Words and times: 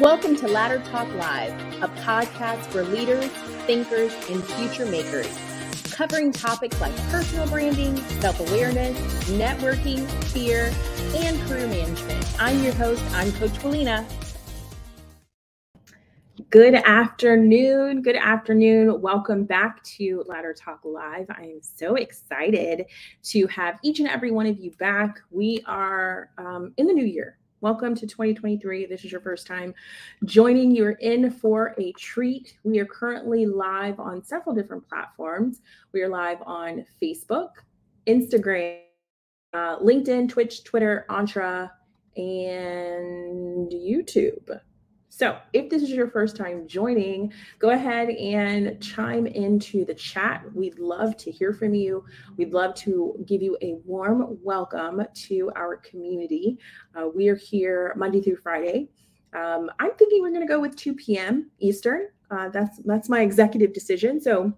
Welcome 0.00 0.34
to 0.36 0.48
Ladder 0.48 0.78
Talk 0.86 1.12
Live, 1.12 1.52
a 1.82 1.88
podcast 2.00 2.64
for 2.68 2.82
leaders, 2.84 3.26
thinkers, 3.66 4.14
and 4.30 4.42
future 4.42 4.86
makers, 4.86 5.28
covering 5.92 6.32
topics 6.32 6.80
like 6.80 6.96
personal 7.10 7.46
branding, 7.46 7.98
self 8.22 8.40
awareness, 8.40 8.98
networking, 9.28 10.08
fear, 10.32 10.72
and 11.16 11.38
career 11.42 11.66
management. 11.66 12.26
I'm 12.40 12.64
your 12.64 12.72
host, 12.72 13.04
I'm 13.12 13.30
Coach 13.32 13.50
Willena. 13.58 14.06
Good 16.48 16.76
afternoon. 16.76 18.00
Good 18.00 18.16
afternoon. 18.16 19.02
Welcome 19.02 19.44
back 19.44 19.82
to 19.98 20.24
Ladder 20.26 20.54
Talk 20.54 20.80
Live. 20.82 21.26
I 21.28 21.42
am 21.42 21.60
so 21.60 21.96
excited 21.96 22.86
to 23.24 23.46
have 23.48 23.78
each 23.82 24.00
and 24.00 24.08
every 24.08 24.30
one 24.30 24.46
of 24.46 24.58
you 24.58 24.70
back. 24.78 25.20
We 25.30 25.62
are 25.66 26.30
um, 26.38 26.72
in 26.78 26.86
the 26.86 26.94
new 26.94 27.04
year. 27.04 27.36
Welcome 27.62 27.94
to 27.96 28.06
2023. 28.06 28.86
This 28.86 29.04
is 29.04 29.12
your 29.12 29.20
first 29.20 29.46
time 29.46 29.74
joining. 30.24 30.74
You're 30.74 30.92
in 30.92 31.30
for 31.30 31.74
a 31.76 31.92
treat. 31.92 32.56
We 32.64 32.78
are 32.78 32.86
currently 32.86 33.44
live 33.44 34.00
on 34.00 34.24
several 34.24 34.54
different 34.54 34.88
platforms. 34.88 35.60
We 35.92 36.00
are 36.00 36.08
live 36.08 36.38
on 36.46 36.86
Facebook, 37.02 37.50
Instagram, 38.06 38.78
uh, 39.52 39.78
LinkedIn, 39.78 40.30
Twitch, 40.30 40.64
Twitter, 40.64 41.04
Entre, 41.10 41.70
and 42.16 43.70
YouTube. 43.70 44.58
So, 45.20 45.36
if 45.52 45.68
this 45.68 45.82
is 45.82 45.90
your 45.90 46.08
first 46.08 46.34
time 46.34 46.66
joining, 46.66 47.30
go 47.58 47.72
ahead 47.72 48.08
and 48.08 48.80
chime 48.80 49.26
into 49.26 49.84
the 49.84 49.92
chat. 49.92 50.46
We'd 50.54 50.78
love 50.78 51.14
to 51.18 51.30
hear 51.30 51.52
from 51.52 51.74
you. 51.74 52.06
We'd 52.38 52.54
love 52.54 52.74
to 52.76 53.22
give 53.26 53.42
you 53.42 53.58
a 53.60 53.74
warm 53.84 54.38
welcome 54.42 55.02
to 55.12 55.52
our 55.56 55.76
community. 55.76 56.56
Uh, 56.94 57.08
we 57.14 57.28
are 57.28 57.36
here 57.36 57.92
Monday 57.98 58.22
through 58.22 58.36
Friday. 58.36 58.88
Um, 59.34 59.70
I'm 59.78 59.90
thinking 59.98 60.22
we're 60.22 60.30
going 60.30 60.40
to 60.40 60.46
go 60.46 60.58
with 60.58 60.74
2 60.76 60.94
p.m. 60.94 61.50
Eastern. 61.58 62.06
Uh, 62.30 62.48
that's 62.48 62.78
that's 62.86 63.10
my 63.10 63.20
executive 63.20 63.74
decision. 63.74 64.22
So 64.22 64.50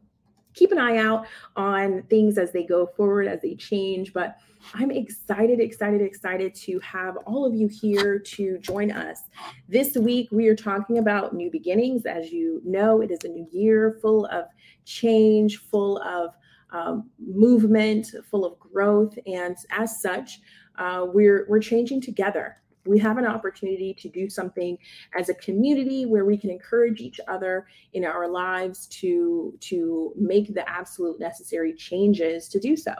keep 0.54 0.72
an 0.72 0.78
eye 0.78 0.98
out 0.98 1.26
on 1.56 2.02
things 2.04 2.38
as 2.38 2.52
they 2.52 2.64
go 2.64 2.86
forward, 2.86 3.26
as 3.26 3.40
they 3.40 3.54
change. 3.54 4.12
But 4.12 4.36
I'm 4.74 4.90
excited, 4.90 5.60
excited, 5.60 6.00
excited 6.00 6.54
to 6.54 6.78
have 6.80 7.16
all 7.26 7.44
of 7.44 7.54
you 7.54 7.68
here 7.68 8.18
to 8.18 8.58
join 8.58 8.90
us. 8.90 9.22
This 9.68 9.96
week, 9.96 10.28
we 10.30 10.48
are 10.48 10.56
talking 10.56 10.98
about 10.98 11.34
new 11.34 11.50
beginnings. 11.50 12.06
As 12.06 12.30
you 12.30 12.60
know, 12.64 13.00
it 13.00 13.10
is 13.10 13.24
a 13.24 13.28
new 13.28 13.46
year 13.52 13.98
full 14.00 14.26
of 14.26 14.46
change, 14.84 15.58
full 15.58 15.98
of 16.02 16.34
um, 16.70 17.10
movement, 17.18 18.14
full 18.30 18.44
of 18.44 18.58
growth. 18.58 19.18
And 19.26 19.56
as 19.70 20.00
such, 20.00 20.40
uh, 20.78 21.06
we're, 21.12 21.46
we're 21.48 21.60
changing 21.60 22.00
together 22.00 22.62
we 22.84 22.98
have 22.98 23.18
an 23.18 23.26
opportunity 23.26 23.94
to 23.94 24.08
do 24.08 24.28
something 24.28 24.76
as 25.16 25.28
a 25.28 25.34
community 25.34 26.04
where 26.06 26.24
we 26.24 26.36
can 26.36 26.50
encourage 26.50 27.00
each 27.00 27.20
other 27.28 27.66
in 27.92 28.04
our 28.04 28.28
lives 28.28 28.86
to 28.88 29.56
to 29.60 30.12
make 30.16 30.52
the 30.54 30.68
absolute 30.68 31.20
necessary 31.20 31.72
changes 31.74 32.48
to 32.48 32.58
do 32.58 32.76
so. 32.76 32.94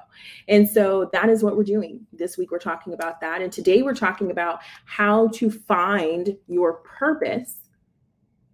And 0.48 0.69
so 0.69 1.11
that 1.12 1.28
is 1.28 1.42
what 1.42 1.56
we're 1.56 1.64
doing. 1.64 2.06
This 2.12 2.39
week 2.39 2.50
we're 2.50 2.58
talking 2.58 2.94
about 2.94 3.20
that. 3.20 3.42
And 3.42 3.52
today 3.52 3.83
we're 3.83 3.94
talking 3.94 4.30
about 4.30 4.61
how 4.84 5.28
to 5.28 5.50
find 5.50 6.36
your 6.46 6.74
purpose 6.74 7.56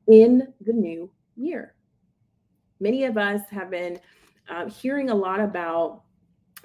in 0.06 0.52
the 0.62 0.72
new 0.72 1.10
year. 1.36 1.74
Many 2.80 3.04
of 3.04 3.18
us 3.18 3.42
have 3.50 3.70
been 3.70 4.00
uh, 4.48 4.68
hearing 4.70 5.10
a 5.10 5.14
lot 5.14 5.40
about 5.40 6.02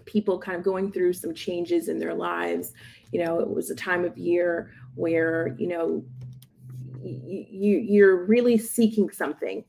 people 0.06 0.40
kind 0.40 0.58
of 0.58 0.64
going 0.64 0.92
through 0.92 1.14
some 1.14 1.34
changes 1.34 1.88
in 1.88 2.00
their 2.00 2.14
lives. 2.14 2.74
You 3.12 3.24
know 3.24 3.40
it 3.40 3.50
was 3.50 3.70
a 3.70 3.76
time 3.76 4.06
of 4.06 4.18
year 4.18 4.72
where 4.96 5.56
you 5.58 5.68
know 5.68 6.04
you 7.04 7.78
you're 7.78 8.26
really 8.26 8.58
seeking 8.58 9.10
something 9.10 9.64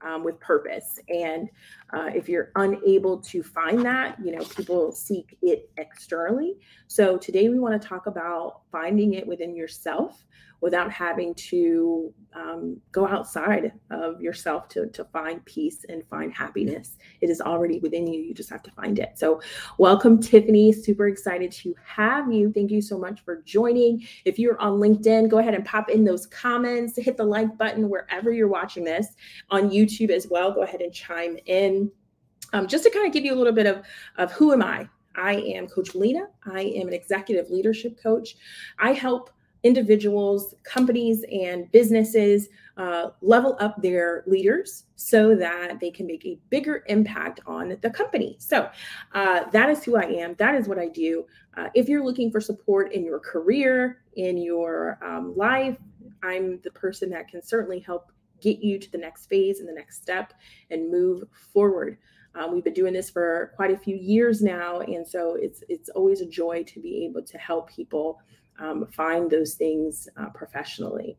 um, 0.00 0.22
with 0.24 0.38
purpose. 0.40 0.98
And 1.08 1.48
uh, 1.92 2.10
if 2.14 2.28
you're 2.28 2.52
unable 2.56 3.18
to 3.18 3.42
find 3.42 3.84
that 3.84 4.16
you 4.22 4.32
know 4.32 4.44
people 4.44 4.92
seek 4.92 5.36
it 5.42 5.70
externally. 5.76 6.56
So 6.86 7.16
today 7.18 7.48
we 7.48 7.58
want 7.58 7.80
to 7.80 7.88
talk 7.88 8.06
about 8.06 8.62
finding 8.70 9.14
it 9.14 9.26
within 9.26 9.54
yourself 9.54 10.24
without 10.60 10.90
having 10.90 11.34
to 11.34 12.12
um, 12.34 12.80
go 12.92 13.06
outside 13.06 13.72
of 13.90 14.20
yourself 14.20 14.68
to, 14.68 14.86
to 14.88 15.04
find 15.06 15.44
peace 15.44 15.84
and 15.88 16.02
find 16.08 16.32
happiness. 16.32 16.96
It 17.20 17.30
is 17.30 17.40
already 17.40 17.78
within 17.80 18.06
you. 18.06 18.20
You 18.20 18.34
just 18.34 18.50
have 18.50 18.62
to 18.64 18.70
find 18.72 18.98
it. 18.98 19.18
So, 19.18 19.40
welcome, 19.78 20.20
Tiffany. 20.20 20.72
Super 20.72 21.08
excited 21.08 21.50
to 21.52 21.74
have 21.84 22.32
you. 22.32 22.52
Thank 22.52 22.70
you 22.70 22.82
so 22.82 22.98
much 22.98 23.20
for 23.24 23.42
joining. 23.42 24.06
If 24.24 24.38
you're 24.38 24.60
on 24.60 24.78
LinkedIn, 24.78 25.28
go 25.28 25.38
ahead 25.38 25.54
and 25.54 25.64
pop 25.64 25.90
in 25.90 26.04
those 26.04 26.26
comments, 26.26 26.96
hit 26.96 27.16
the 27.16 27.24
like 27.24 27.56
button 27.58 27.88
wherever 27.88 28.32
you're 28.32 28.48
watching 28.48 28.84
this 28.84 29.08
on 29.50 29.70
YouTube 29.70 30.10
as 30.10 30.28
well. 30.28 30.52
Go 30.52 30.62
ahead 30.62 30.80
and 30.80 30.92
chime 30.92 31.36
in. 31.46 31.90
Um, 32.52 32.66
just 32.66 32.84
to 32.84 32.90
kind 32.90 33.06
of 33.06 33.12
give 33.12 33.24
you 33.24 33.34
a 33.34 33.36
little 33.36 33.52
bit 33.52 33.66
of, 33.66 33.82
of 34.16 34.32
who 34.32 34.52
am 34.52 34.62
I? 34.62 34.88
I 35.18 35.34
am 35.34 35.66
Coach 35.66 35.90
Willena. 35.90 36.26
I 36.46 36.62
am 36.62 36.88
an 36.88 36.94
executive 36.94 37.50
leadership 37.50 38.00
coach. 38.00 38.36
I 38.78 38.92
help 38.92 39.30
individuals, 39.62 40.54
companies, 40.62 41.24
and 41.32 41.70
businesses 41.72 42.48
uh, 42.76 43.10
level 43.22 43.56
up 43.58 43.80
their 43.82 44.22
leaders 44.26 44.84
so 44.94 45.34
that 45.34 45.80
they 45.80 45.90
can 45.90 46.06
make 46.06 46.24
a 46.24 46.38
bigger 46.48 46.84
impact 46.86 47.40
on 47.46 47.76
the 47.80 47.90
company. 47.90 48.36
So 48.38 48.70
uh, 49.14 49.50
that 49.50 49.68
is 49.68 49.82
who 49.82 49.96
I 49.96 50.04
am. 50.04 50.34
That 50.38 50.54
is 50.54 50.68
what 50.68 50.78
I 50.78 50.88
do. 50.88 51.26
Uh, 51.56 51.68
if 51.74 51.88
you're 51.88 52.04
looking 52.04 52.30
for 52.30 52.40
support 52.40 52.92
in 52.92 53.04
your 53.04 53.18
career, 53.18 54.02
in 54.16 54.38
your 54.38 54.98
um, 55.04 55.36
life, 55.36 55.76
I'm 56.22 56.60
the 56.62 56.70
person 56.70 57.10
that 57.10 57.28
can 57.28 57.42
certainly 57.42 57.80
help 57.80 58.12
get 58.40 58.60
you 58.60 58.78
to 58.78 58.90
the 58.92 58.98
next 58.98 59.26
phase 59.26 59.58
and 59.58 59.68
the 59.68 59.72
next 59.72 60.00
step 60.00 60.32
and 60.70 60.90
move 60.90 61.24
forward. 61.52 61.98
Um, 62.34 62.52
we've 62.52 62.62
been 62.62 62.74
doing 62.74 62.92
this 62.92 63.10
for 63.10 63.52
quite 63.56 63.72
a 63.72 63.78
few 63.78 63.96
years 63.96 64.42
now, 64.42 64.80
and 64.80 65.06
so 65.06 65.34
it's 65.34 65.64
it's 65.68 65.88
always 65.88 66.20
a 66.20 66.26
joy 66.26 66.62
to 66.64 66.80
be 66.80 67.04
able 67.04 67.22
to 67.22 67.38
help 67.38 67.68
people 67.68 68.20
um, 68.58 68.86
find 68.92 69.30
those 69.30 69.54
things 69.54 70.08
uh, 70.16 70.28
professionally. 70.30 71.16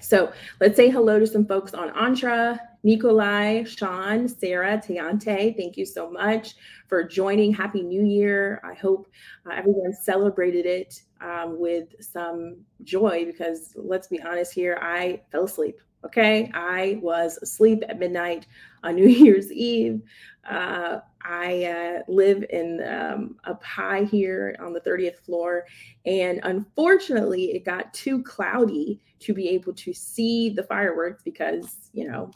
So 0.00 0.32
let's 0.60 0.76
say 0.76 0.90
hello 0.90 1.18
to 1.18 1.26
some 1.26 1.46
folks 1.46 1.72
on 1.72 1.90
Entre, 1.90 2.58
Nikolai, 2.82 3.64
Sean, 3.64 4.28
Sarah, 4.28 4.76
Teante. 4.76 5.56
Thank 5.56 5.78
you 5.78 5.86
so 5.86 6.10
much 6.10 6.54
for 6.88 7.02
joining. 7.02 7.54
Happy 7.54 7.82
New 7.82 8.04
Year. 8.04 8.60
I 8.62 8.74
hope 8.74 9.06
uh, 9.46 9.54
everyone 9.54 9.94
celebrated 9.94 10.66
it 10.66 11.00
um, 11.22 11.58
with 11.58 11.88
some 12.00 12.58
joy 12.82 13.24
because 13.24 13.72
let's 13.76 14.08
be 14.08 14.20
honest 14.20 14.52
here, 14.52 14.78
I 14.82 15.22
fell 15.32 15.44
asleep. 15.44 15.80
Okay. 16.04 16.50
I 16.54 16.98
was 17.02 17.38
asleep 17.42 17.82
at 17.88 17.98
midnight 17.98 18.46
on 18.82 18.94
New 18.94 19.08
Year's 19.08 19.50
Eve. 19.50 20.02
Uh, 20.48 20.98
I 21.22 21.64
uh, 21.64 22.02
live 22.06 22.44
in 22.50 22.82
um, 22.86 23.36
up 23.44 23.64
high 23.64 24.04
here 24.04 24.54
on 24.60 24.74
the 24.74 24.80
30th 24.80 25.18
floor. 25.20 25.64
And 26.04 26.40
unfortunately, 26.42 27.52
it 27.52 27.64
got 27.64 27.94
too 27.94 28.22
cloudy 28.22 29.00
to 29.20 29.32
be 29.32 29.48
able 29.48 29.72
to 29.72 29.94
see 29.94 30.50
the 30.50 30.64
fireworks 30.64 31.22
because, 31.22 31.90
you 31.94 32.06
know, 32.06 32.30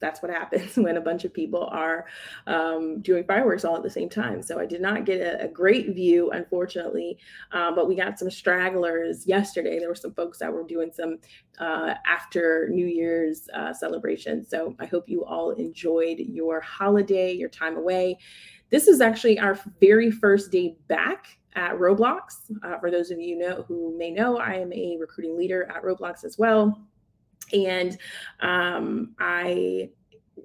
that's 0.00 0.22
what 0.22 0.30
happens 0.30 0.76
when 0.76 0.96
a 0.96 1.00
bunch 1.00 1.24
of 1.24 1.32
people 1.32 1.68
are 1.70 2.06
um, 2.46 3.00
doing 3.00 3.24
fireworks 3.24 3.64
all 3.64 3.76
at 3.76 3.82
the 3.82 3.90
same 3.90 4.08
time. 4.08 4.42
So 4.42 4.58
I 4.58 4.66
did 4.66 4.80
not 4.80 5.04
get 5.04 5.20
a, 5.20 5.44
a 5.44 5.48
great 5.48 5.94
view, 5.94 6.30
unfortunately, 6.30 7.18
um, 7.52 7.74
but 7.74 7.88
we 7.88 7.94
got 7.94 8.18
some 8.18 8.30
stragglers 8.30 9.26
yesterday. 9.26 9.78
There 9.78 9.88
were 9.88 9.94
some 9.94 10.14
folks 10.14 10.38
that 10.38 10.52
were 10.52 10.64
doing 10.64 10.90
some 10.92 11.18
uh, 11.58 11.94
after 12.06 12.68
New 12.70 12.86
Year's 12.86 13.48
uh, 13.54 13.72
celebration. 13.72 14.44
So 14.46 14.76
I 14.78 14.86
hope 14.86 15.08
you 15.08 15.24
all 15.24 15.50
enjoyed 15.52 16.18
your 16.18 16.60
holiday, 16.60 17.32
your 17.32 17.48
time 17.48 17.76
away. 17.76 18.18
This 18.70 18.86
is 18.86 19.00
actually 19.00 19.38
our 19.38 19.58
very 19.80 20.10
first 20.10 20.52
day 20.52 20.76
back 20.88 21.38
at 21.54 21.72
Roblox. 21.72 22.50
Uh, 22.62 22.78
for 22.78 22.90
those 22.90 23.10
of 23.10 23.18
you 23.18 23.36
know 23.38 23.64
who 23.66 23.96
may 23.96 24.10
know, 24.10 24.36
I 24.36 24.54
am 24.54 24.72
a 24.72 24.96
recruiting 24.98 25.36
leader 25.36 25.70
at 25.74 25.82
Roblox 25.82 26.24
as 26.24 26.38
well. 26.38 26.78
And 27.52 27.98
um, 28.40 29.14
I, 29.18 29.90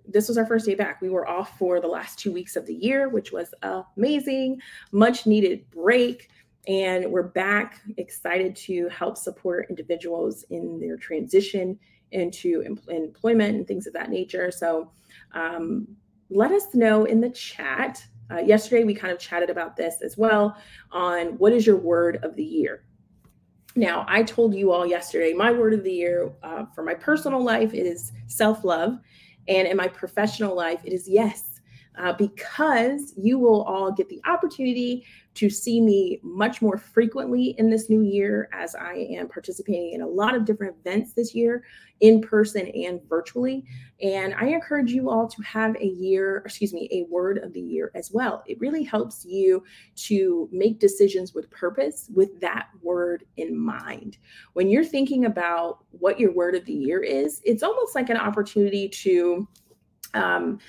this 0.08 0.28
was 0.28 0.38
our 0.38 0.46
first 0.46 0.66
day 0.66 0.76
back. 0.76 1.02
We 1.02 1.10
were 1.10 1.28
off 1.28 1.58
for 1.58 1.80
the 1.80 1.88
last 1.88 2.20
two 2.20 2.32
weeks 2.32 2.56
of 2.56 2.66
the 2.66 2.74
year, 2.74 3.10
which 3.10 3.32
was 3.32 3.54
amazing, 3.98 4.62
much 4.92 5.26
needed 5.26 5.70
break. 5.72 6.30
And 6.68 7.12
we're 7.12 7.24
back, 7.24 7.82
excited 7.98 8.56
to 8.56 8.88
help 8.88 9.18
support 9.18 9.68
individuals 9.70 10.46
in 10.50 10.80
their 10.80 10.98
transition 10.98 11.78
into 12.12 12.62
em- 12.62 12.80
employment 12.88 13.56
and 13.56 13.68
things 13.68 13.88
of 13.88 13.94
that 13.94 14.10
nature. 14.10 14.52
So 14.52 14.92
um, 15.34 15.88
let 16.30 16.52
us 16.52 16.74
know 16.74 17.06
in 17.06 17.20
the 17.20 17.30
chat. 17.30 18.06
Uh, 18.32 18.40
yesterday, 18.40 18.84
we 18.84 18.96
kind 18.96 19.12
of 19.12 19.20
chatted 19.20 19.50
about 19.50 19.76
this 19.76 20.02
as 20.02 20.18
well 20.18 20.56
on 20.92 21.38
what 21.38 21.52
is 21.52 21.68
your 21.68 21.76
word 21.76 22.20
of 22.24 22.36
the 22.36 22.44
year. 22.44 22.86
Now, 23.76 24.06
I 24.08 24.24
told 24.24 24.54
you 24.54 24.72
all 24.72 24.86
yesterday, 24.86 25.34
my 25.34 25.52
word 25.52 25.74
of 25.74 25.84
the 25.84 25.92
year 25.92 26.32
uh, 26.44 26.66
for 26.76 26.84
my 26.84 26.94
personal 26.94 27.44
life 27.44 27.74
is 27.74 28.12
self 28.28 28.64
love. 28.64 29.00
And 29.48 29.68
in 29.68 29.76
my 29.76 29.88
professional 29.88 30.56
life, 30.56 30.80
it 30.84 30.94
is 30.94 31.08
yes. 31.08 31.53
Uh, 31.98 32.14
because 32.14 33.14
you 33.18 33.38
will 33.40 33.64
all 33.64 33.92
get 33.92 34.10
the 34.10 34.22
opportunity 34.26 35.06
to 35.36 35.50
see 35.50 35.82
me 35.82 36.20
much 36.22 36.62
more 36.62 36.78
frequently 36.78 37.56
in 37.58 37.70
this 37.70 37.90
new 37.90 38.02
year 38.02 38.50
as 38.54 38.76
I 38.76 39.08
am 39.12 39.28
participating 39.28 39.94
in 39.94 40.02
a 40.02 40.08
lot 40.08 40.36
of 40.36 40.46
different 40.46 40.76
events 40.80 41.14
this 41.14 41.34
year, 41.34 41.64
in 42.02 42.22
person 42.22 42.68
and 42.68 43.02
virtually. 43.10 43.66
And 44.02 44.36
I 44.36 44.48
encourage 44.48 44.92
you 44.92 45.10
all 45.10 45.28
to 45.28 45.42
have 45.42 45.76
a 45.78 45.86
year, 45.86 46.44
excuse 46.46 46.74
me, 46.74 46.88
a 46.92 47.12
word 47.12 47.40
of 47.40 47.54
the 47.54 47.62
year 47.62 47.92
as 47.96 48.12
well. 48.12 48.44
It 48.46 48.60
really 48.60 48.84
helps 48.84 49.26
you 49.26 49.64
to 49.96 50.50
make 50.52 50.80
decisions 50.80 51.34
with 51.34 51.50
purpose 51.50 52.10
with 52.14 52.40
that 52.42 52.68
word 52.82 53.24
in 53.38 53.58
mind. 53.58 54.18
When 54.54 54.70
you're 54.70 54.84
thinking 54.84 55.26
about 55.26 55.80
what 55.92 56.20
your 56.20 56.32
word 56.32 56.56
of 56.56 56.66
the 56.66 56.74
year 56.74 57.02
is, 57.02 57.42
it's 57.44 57.64
almost 57.64 57.96
like 57.96 58.10
an 58.10 58.18
opportunity 58.18 58.88
to. 58.90 59.48
Um, 60.16 60.60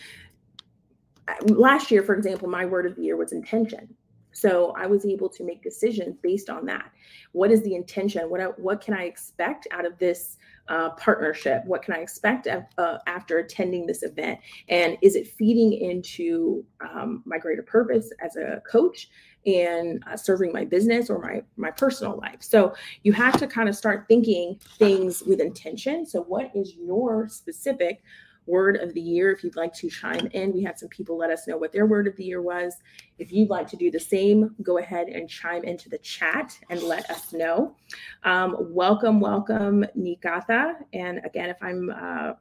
last 1.47 1.91
year, 1.91 2.03
for 2.03 2.15
example, 2.15 2.49
my 2.49 2.65
word 2.65 2.87
of 2.87 2.97
the 2.97 3.03
year 3.03 3.17
was 3.17 3.33
intention 3.33 3.95
so 4.35 4.75
I 4.77 4.87
was 4.87 5.07
able 5.07 5.29
to 5.31 5.45
make 5.45 5.63
decisions 5.63 6.17
based 6.23 6.51
on 6.51 6.67
that. 6.67 6.91
What 7.33 7.51
is 7.51 7.63
the 7.63 7.75
intention? 7.75 8.29
What 8.29 8.59
what 8.59 8.81
can 8.81 8.95
I 8.95 9.05
expect 9.05 9.67
out 9.71 9.87
of 9.87 9.99
this 9.99 10.37
uh, 10.69 10.91
partnership? 10.91 11.63
What 11.67 11.83
can 11.83 11.95
I 11.95 11.99
expect 11.99 12.47
uh, 12.47 12.99
after 13.07 13.39
attending 13.39 13.87
this 13.87 14.03
event? 14.03 14.41
And 14.69 14.99
is 15.03 15.15
it 15.15 15.29
feeding 15.29 15.73
into 15.73 16.65
um, 16.81 17.23
my 17.25 17.39
greater 17.39 17.63
purpose 17.63 18.11
as 18.21 18.37
a 18.37 18.61
coach 18.71 19.09
and 19.47 20.03
uh, 20.11 20.17
serving 20.17 20.53
my 20.53 20.65
business 20.65 21.11
or 21.11 21.21
my 21.21 21.43
my 21.57 21.71
personal 21.71 22.19
life? 22.19 22.41
So 22.41 22.75
you 23.03 23.13
have 23.13 23.39
to 23.39 23.47
kind 23.47 23.69
of 23.69 23.77
start 23.77 24.07
thinking 24.09 24.59
things 24.79 25.23
with 25.23 25.41
intention. 25.41 26.07
So 26.07 26.23
what 26.23 26.51
is 26.55 26.75
your 26.75 27.29
specific 27.29 28.03
word 28.47 28.77
of 28.77 28.93
the 28.95 29.01
year 29.01 29.33
if 29.33 29.43
you'd 29.43 29.57
like 29.57 29.73
to 29.75 29.89
chime 29.89 30.29
in. 30.33 30.53
We 30.53 30.63
had 30.63 30.79
some 30.79 30.89
people 30.89 31.17
let 31.17 31.31
us 31.31 31.47
know 31.47 31.57
what 31.57 31.73
their 31.73 31.87
word 31.87 32.07
of 32.07 32.17
the 32.17 32.25
year 32.25 32.43
was. 32.43 32.77
If 33.19 33.33
you'd 33.33 33.51
like 33.51 33.69
to 33.69 33.77
do 33.77 33.91
the 33.91 34.01
same, 34.01 34.55
go 34.63 34.79
ahead 34.79 35.09
and 35.09 35.29
chime 35.29 35.65
into 35.65 35.89
the 35.89 35.99
chat 35.99 36.59
and 36.71 36.83
let 36.83 37.09
us 37.11 37.33
know. 37.33 37.77
Um, 38.25 38.57
welcome, 38.59 39.21
welcome, 39.21 39.85
Nikatha. 39.97 40.75
And 40.93 41.21
again, 41.25 41.49
if 41.49 41.57
I'm 41.63 41.91
uh, 41.91 42.33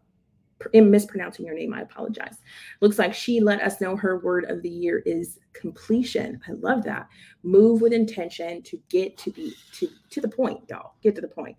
mispronouncing 0.73 1.45
your 1.45 1.55
name, 1.55 1.73
I 1.73 1.81
apologize. 1.81 2.37
Looks 2.81 2.99
like 2.99 3.13
she 3.13 3.39
let 3.39 3.61
us 3.61 3.81
know 3.81 3.95
her 3.95 4.19
word 4.19 4.45
of 4.45 4.61
the 4.61 4.69
year 4.69 4.99
is 5.05 5.39
completion. 5.53 6.39
I 6.47 6.53
love 6.53 6.83
that. 6.83 7.07
Move 7.43 7.81
with 7.81 7.93
intention 7.93 8.61
to 8.63 8.79
get 8.89 9.17
to 9.19 9.31
be 9.31 9.53
to 9.73 9.89
to 10.09 10.21
the 10.21 10.29
point, 10.29 10.61
y'all. 10.69 10.93
Get 11.01 11.15
to 11.15 11.21
the 11.21 11.27
point. 11.27 11.57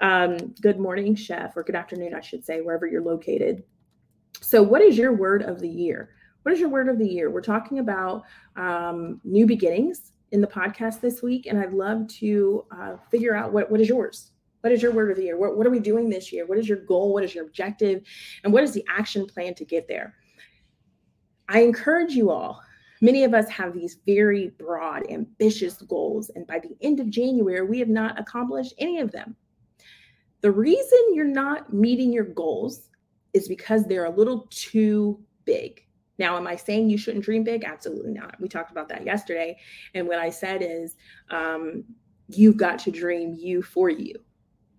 Um, 0.00 0.54
good 0.60 0.78
morning, 0.78 1.14
chef, 1.14 1.56
or 1.56 1.64
good 1.64 1.74
afternoon, 1.74 2.14
I 2.14 2.20
should 2.20 2.44
say, 2.44 2.60
wherever 2.60 2.86
you're 2.86 3.02
located. 3.02 3.64
So, 4.40 4.62
what 4.62 4.82
is 4.82 4.96
your 4.96 5.12
word 5.12 5.42
of 5.42 5.60
the 5.60 5.68
year? 5.68 6.10
What 6.42 6.54
is 6.54 6.60
your 6.60 6.68
word 6.68 6.88
of 6.88 6.98
the 6.98 7.06
year? 7.06 7.30
We're 7.30 7.40
talking 7.42 7.80
about 7.80 8.22
um, 8.56 9.20
new 9.24 9.46
beginnings 9.46 10.12
in 10.30 10.40
the 10.40 10.46
podcast 10.46 11.00
this 11.00 11.22
week, 11.22 11.46
and 11.46 11.58
I'd 11.58 11.72
love 11.72 12.06
to 12.20 12.64
uh, 12.70 12.96
figure 13.10 13.34
out 13.34 13.52
what, 13.52 13.70
what 13.70 13.80
is 13.80 13.88
yours. 13.88 14.30
What 14.60 14.72
is 14.72 14.82
your 14.82 14.92
word 14.92 15.10
of 15.10 15.16
the 15.16 15.24
year? 15.24 15.36
What, 15.36 15.56
what 15.56 15.66
are 15.66 15.70
we 15.70 15.80
doing 15.80 16.08
this 16.08 16.32
year? 16.32 16.46
What 16.46 16.58
is 16.58 16.68
your 16.68 16.78
goal? 16.78 17.12
What 17.12 17.24
is 17.24 17.34
your 17.34 17.44
objective? 17.44 18.02
And 18.44 18.52
what 18.52 18.64
is 18.64 18.72
the 18.72 18.84
action 18.88 19.26
plan 19.26 19.54
to 19.54 19.64
get 19.64 19.88
there? 19.88 20.14
I 21.48 21.62
encourage 21.62 22.12
you 22.12 22.30
all. 22.30 22.60
Many 23.00 23.24
of 23.24 23.34
us 23.34 23.48
have 23.48 23.74
these 23.74 23.98
very 24.06 24.48
broad, 24.58 25.08
ambitious 25.10 25.74
goals, 25.82 26.30
and 26.30 26.46
by 26.46 26.58
the 26.58 26.76
end 26.80 27.00
of 27.00 27.10
January, 27.10 27.62
we 27.62 27.78
have 27.78 27.88
not 27.88 28.18
accomplished 28.18 28.74
any 28.78 28.98
of 29.00 29.12
them. 29.12 29.36
The 30.40 30.50
reason 30.50 30.98
you're 31.12 31.24
not 31.24 31.72
meeting 31.72 32.12
your 32.12 32.24
goals 32.24 32.88
is 33.34 33.48
because 33.48 33.84
they're 33.84 34.06
a 34.06 34.16
little 34.16 34.46
too 34.50 35.20
big. 35.44 35.84
Now, 36.18 36.36
am 36.36 36.46
I 36.46 36.56
saying 36.56 36.90
you 36.90 36.98
shouldn't 36.98 37.24
dream 37.24 37.44
big? 37.44 37.64
Absolutely 37.64 38.12
not. 38.12 38.34
We 38.40 38.48
talked 38.48 38.70
about 38.70 38.88
that 38.88 39.04
yesterday. 39.04 39.56
And 39.94 40.08
what 40.08 40.18
I 40.18 40.30
said 40.30 40.62
is, 40.62 40.96
um, 41.30 41.84
you've 42.28 42.56
got 42.56 42.78
to 42.80 42.90
dream 42.90 43.34
you 43.38 43.62
for 43.62 43.88
you, 43.88 44.14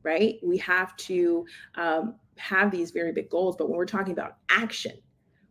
right? 0.03 0.35
We 0.43 0.57
have 0.57 0.95
to 0.97 1.45
um, 1.75 2.15
have 2.37 2.71
these 2.71 2.91
very 2.91 3.11
big 3.11 3.29
goals. 3.29 3.55
But 3.55 3.69
when 3.69 3.77
we're 3.77 3.85
talking 3.85 4.13
about 4.13 4.37
action, 4.49 4.99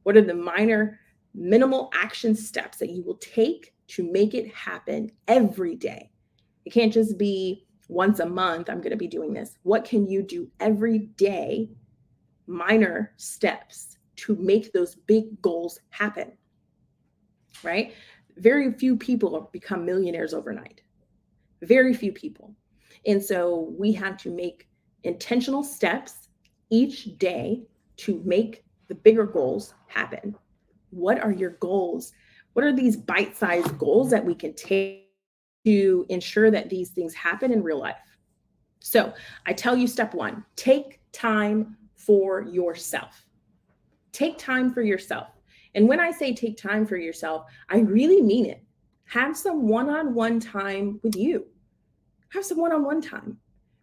what 0.02 0.16
are 0.16 0.22
the 0.22 0.34
minor, 0.34 1.00
minimal 1.34 1.90
action 1.94 2.34
steps 2.34 2.78
that 2.78 2.90
you 2.90 3.02
will 3.02 3.16
take 3.16 3.74
to 3.88 4.10
make 4.10 4.34
it 4.34 4.52
happen 4.54 5.10
every 5.26 5.74
day? 5.74 6.10
It 6.66 6.70
can't 6.70 6.92
just 6.92 7.18
be 7.18 7.66
once 7.88 8.20
a 8.20 8.26
month, 8.26 8.68
I'm 8.68 8.80
going 8.80 8.90
to 8.90 8.96
be 8.96 9.08
doing 9.08 9.32
this. 9.32 9.56
What 9.62 9.84
can 9.84 10.06
you 10.06 10.22
do 10.22 10.50
every 10.60 10.98
day 10.98 11.70
minor 12.48 13.12
steps 13.16 13.98
to 14.16 14.34
make 14.36 14.72
those 14.72 14.94
big 14.94 15.40
goals 15.42 15.80
happen. 15.90 16.32
Right? 17.62 17.92
Very 18.36 18.72
few 18.72 18.96
people 18.96 19.48
become 19.52 19.84
millionaires 19.84 20.34
overnight. 20.34 20.80
Very 21.62 21.94
few 21.94 22.12
people. 22.12 22.54
And 23.06 23.22
so 23.22 23.72
we 23.78 23.92
have 23.92 24.16
to 24.18 24.30
make 24.30 24.68
intentional 25.04 25.62
steps 25.62 26.28
each 26.70 27.18
day 27.18 27.62
to 27.98 28.22
make 28.24 28.64
the 28.88 28.94
bigger 28.94 29.24
goals 29.24 29.74
happen. 29.86 30.34
What 30.90 31.20
are 31.20 31.32
your 31.32 31.50
goals? 31.60 32.12
What 32.54 32.64
are 32.64 32.72
these 32.72 32.96
bite 32.96 33.36
sized 33.36 33.78
goals 33.78 34.10
that 34.10 34.24
we 34.24 34.34
can 34.34 34.54
take 34.54 35.10
to 35.64 36.06
ensure 36.08 36.50
that 36.50 36.70
these 36.70 36.90
things 36.90 37.14
happen 37.14 37.52
in 37.52 37.62
real 37.62 37.78
life? 37.78 37.96
So 38.80 39.12
I 39.46 39.52
tell 39.52 39.76
you, 39.76 39.86
step 39.86 40.14
one 40.14 40.44
take 40.56 41.00
time 41.12 41.76
for 42.08 42.40
yourself. 42.40 43.26
Take 44.12 44.38
time 44.38 44.72
for 44.72 44.80
yourself. 44.80 45.28
And 45.74 45.86
when 45.86 46.00
I 46.00 46.10
say 46.10 46.34
take 46.34 46.56
time 46.56 46.86
for 46.86 46.96
yourself, 46.96 47.44
I 47.68 47.80
really 47.80 48.22
mean 48.22 48.46
it. 48.46 48.64
Have 49.04 49.36
some 49.36 49.68
one 49.68 49.90
on 49.90 50.14
one 50.14 50.40
time 50.40 51.00
with 51.02 51.14
you. 51.14 51.44
Have 52.30 52.46
some 52.46 52.56
one 52.56 52.72
on 52.72 52.82
one 52.82 53.02
time. 53.02 53.36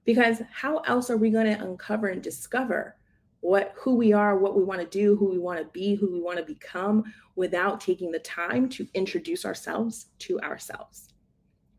Because 0.05 0.41
how 0.51 0.79
else 0.79 1.11
are 1.11 1.17
we 1.17 1.29
going 1.29 1.45
to 1.45 1.63
uncover 1.63 2.07
and 2.07 2.23
discover 2.23 2.95
what 3.41 3.73
who 3.77 3.93
we 3.93 4.11
are, 4.11 4.39
what 4.39 4.57
we 4.57 4.63
want 4.63 4.81
to 4.81 4.87
do, 4.87 5.15
who 5.15 5.29
we 5.29 5.37
want 5.37 5.59
to 5.59 5.65
be, 5.65 5.93
who 5.93 6.11
we 6.11 6.19
want 6.19 6.39
to 6.39 6.43
become 6.45 7.03
without 7.35 7.79
taking 7.79 8.11
the 8.11 8.19
time 8.19 8.67
to 8.69 8.87
introduce 8.95 9.45
ourselves 9.45 10.07
to 10.19 10.39
ourselves? 10.39 11.09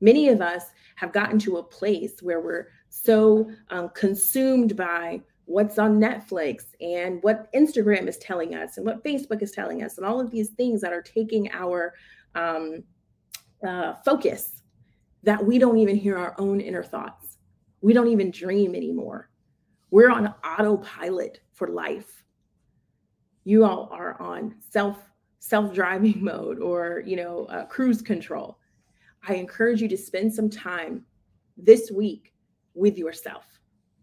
Many 0.01 0.29
of 0.29 0.41
us 0.41 0.63
have 0.95 1.13
gotten 1.13 1.41
to 1.41 1.57
a 1.57 1.63
place 1.65 2.23
where 2.23 2.41
we're 2.41 2.69
so 2.89 3.51
um, 3.71 3.89
consumed 3.95 4.77
by 4.77 5.23
what's 5.47 5.79
on 5.79 5.99
Netflix 5.99 6.75
and 6.81 7.23
what 7.23 7.53
Instagram 7.53 8.09
is 8.09 8.19
telling 8.19 8.55
us 8.55 8.77
and 8.77 8.85
what 8.85 9.03
Facebook 9.03 9.43
is 9.43 9.53
telling 9.53 9.83
us, 9.83 9.97
and 9.97 10.05
all 10.05 10.21
of 10.21 10.31
these 10.31 10.51
things 10.51 10.81
that 10.81 10.93
are 10.93 11.03
taking 11.03 11.51
our 11.53 11.95
um, 12.35 12.83
uh, 13.67 13.95
focus 14.05 14.63
that 15.23 15.45
we 15.45 15.59
don't 15.59 15.79
even 15.79 15.97
hear 15.97 16.19
our 16.19 16.35
own 16.39 16.61
inner 16.61 16.83
thoughts. 16.83 17.39
We 17.81 17.93
don't 17.93 18.09
even 18.09 18.31
dream 18.31 18.75
anymore. 18.75 19.31
We're 19.91 20.11
on 20.11 20.35
autopilot 20.45 21.41
for 21.53 21.69
life. 21.69 22.25
You 23.45 23.65
all 23.65 23.89
are 23.93 24.21
on 24.21 24.57
self 24.71 24.99
self-driving 25.39 26.19
mode 26.25 26.59
or 26.59 27.05
you 27.07 27.17
know 27.17 27.47
uh, 27.47 27.67
cruise 27.67 28.03
control. 28.03 28.59
I 29.29 29.35
encourage 29.35 29.81
you 29.81 29.89
to 29.89 29.97
spend 29.97 30.35
some 30.35 30.51
time 30.51 31.05
this 31.57 31.91
week 31.91 32.33
with 32.75 32.99
yourself, 32.99 33.45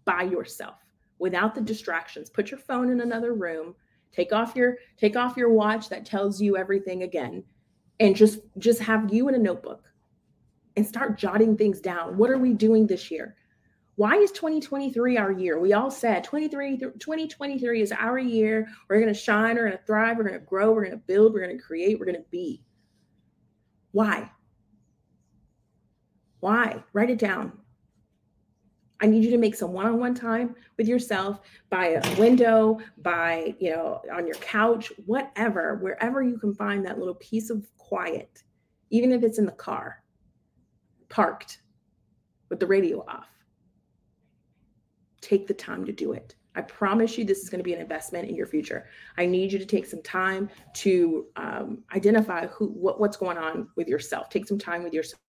by 0.06 0.24
yourself 0.24 0.83
without 1.24 1.56
the 1.56 1.62
distractions. 1.62 2.30
Put 2.30 2.52
your 2.52 2.60
phone 2.60 2.90
in 2.90 3.00
another 3.00 3.34
room. 3.34 3.76
Take 4.12 4.34
off 4.34 4.58
your 4.58 4.76
take 4.98 5.16
off 5.16 5.38
your 5.38 5.54
watch 5.54 5.88
that 5.88 6.06
tells 6.06 6.42
you 6.42 6.58
everything 6.58 7.04
again 7.04 7.46
and 8.02 8.14
just 8.14 8.40
just 8.58 8.82
have 8.82 9.14
you 9.14 9.30
in 9.30 9.36
a 9.36 9.40
notebook 9.40 9.86
and 10.76 10.86
start 10.86 11.18
jotting 11.18 11.56
things 11.56 11.80
down. 11.80 12.18
What 12.18 12.30
are 12.30 12.38
we 12.38 12.52
doing 12.52 12.86
this 12.86 13.10
year? 13.10 13.38
Why 13.96 14.18
is 14.18 14.34
2023 14.34 15.18
our 15.18 15.32
year? 15.32 15.62
We 15.62 15.72
all 15.72 15.90
said 15.90 16.26
23 16.26 16.78
2023 16.78 17.82
is 17.82 17.94
our 17.94 18.20
year. 18.20 18.68
We're 18.90 19.00
going 19.00 19.14
to 19.14 19.18
shine, 19.18 19.56
we're 19.56 19.70
going 19.70 19.78
to 19.78 19.86
thrive, 19.86 20.18
we're 20.18 20.28
going 20.28 20.40
to 20.42 20.46
grow, 20.46 20.74
we're 20.74 20.84
going 20.84 21.00
to 21.00 21.08
build, 21.08 21.34
we're 21.34 21.46
going 21.46 21.58
to 21.58 21.64
create, 21.64 22.00
we're 22.00 22.06
going 22.06 22.18
to 22.18 22.30
be. 22.32 22.62
Why? 23.94 24.30
Why? 26.42 26.84
Write 26.92 27.12
it 27.12 27.20
down. 27.20 27.63
I 29.04 29.06
need 29.06 29.26
you 29.26 29.32
to 29.32 29.38
make 29.38 29.54
some 29.54 29.74
one-on-one 29.74 30.16
time 30.16 30.56
with 30.78 30.88
yourself 30.88 31.42
by 31.70 31.88
a 31.88 32.20
window, 32.20 32.80
by, 33.00 33.54
you 33.60 33.72
know, 33.72 34.02
on 34.14 34.26
your 34.26 34.38
couch, 34.38 34.94
whatever, 35.06 35.76
wherever 35.76 36.24
you 36.24 36.38
can 36.38 36.56
find 36.56 36.86
that 36.86 37.00
little 37.00 37.16
piece 37.16 37.50
of 37.50 37.68
quiet, 37.78 38.44
even 38.92 39.12
if 39.12 39.22
it's 39.22 39.40
in 39.40 39.46
the 39.46 39.52
car, 39.52 40.02
parked 41.10 41.60
with 42.48 42.62
the 42.62 42.66
radio 42.66 43.04
off. 43.06 43.28
Take 45.20 45.48
the 45.48 45.54
time 45.54 45.84
to 45.84 45.92
do 45.92 46.14
it. 46.14 46.36
I 46.56 46.62
promise 46.62 47.18
you, 47.18 47.26
this 47.26 47.40
is 47.40 47.50
going 47.50 47.60
to 47.60 47.64
be 47.64 47.74
an 47.74 47.82
investment 47.82 48.30
in 48.30 48.36
your 48.36 48.48
future. 48.48 48.86
I 49.18 49.26
need 49.26 49.52
you 49.52 49.60
to 49.60 49.66
take 49.66 49.86
some 49.86 50.02
time 50.04 50.50
to 50.76 51.26
um, 51.36 51.84
identify 51.94 52.48
who, 52.48 52.68
what, 52.68 53.02
what's 53.02 53.18
going 53.18 53.38
on 53.38 53.68
with 53.76 53.90
yourself. 53.90 54.30
Take 54.30 54.48
some 54.48 54.60
time 54.60 54.82
with 54.82 54.94
yourself. 54.94 55.20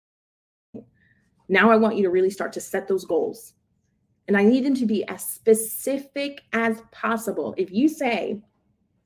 Now, 1.48 1.72
I 1.72 1.76
want 1.76 1.96
you 1.96 2.04
to 2.04 2.10
really 2.10 2.30
start 2.30 2.52
to 2.52 2.60
set 2.60 2.86
those 2.86 3.04
goals 3.04 3.54
and 4.28 4.36
I 4.36 4.44
need 4.44 4.64
them 4.64 4.74
to 4.74 4.86
be 4.86 5.04
as 5.08 5.24
specific 5.24 6.42
as 6.52 6.82
possible. 6.92 7.54
If 7.56 7.70
you 7.70 7.88
say, 7.88 8.40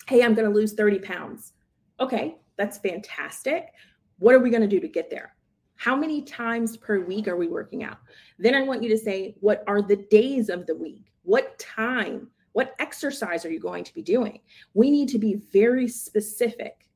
hey, 0.06 0.22
I'm 0.22 0.34
going 0.34 0.48
to 0.48 0.54
lose 0.54 0.74
30 0.74 1.00
pounds, 1.00 1.52
Okay, 2.00 2.36
that's 2.56 2.78
fantastic. 2.78 3.72
What 4.18 4.34
are 4.34 4.38
we 4.40 4.50
going 4.50 4.62
to 4.62 4.68
do 4.68 4.80
to 4.80 4.88
get 4.88 5.10
there? 5.10 5.34
How 5.76 5.96
many 5.96 6.22
times 6.22 6.76
per 6.76 7.00
week 7.00 7.28
are 7.28 7.36
we 7.36 7.48
working 7.48 7.84
out? 7.84 7.98
Then 8.38 8.54
I 8.54 8.62
want 8.62 8.82
you 8.82 8.88
to 8.90 8.98
say, 8.98 9.34
what 9.40 9.62
are 9.66 9.82
the 9.82 9.96
days 10.10 10.48
of 10.48 10.66
the 10.66 10.74
week? 10.74 11.12
What 11.22 11.58
time? 11.58 12.28
What 12.52 12.74
exercise 12.78 13.44
are 13.44 13.50
you 13.50 13.60
going 13.60 13.84
to 13.84 13.94
be 13.94 14.02
doing? 14.02 14.40
We 14.74 14.90
need 14.90 15.08
to 15.10 15.18
be 15.18 15.40
very 15.52 15.86
specific. 15.86 16.88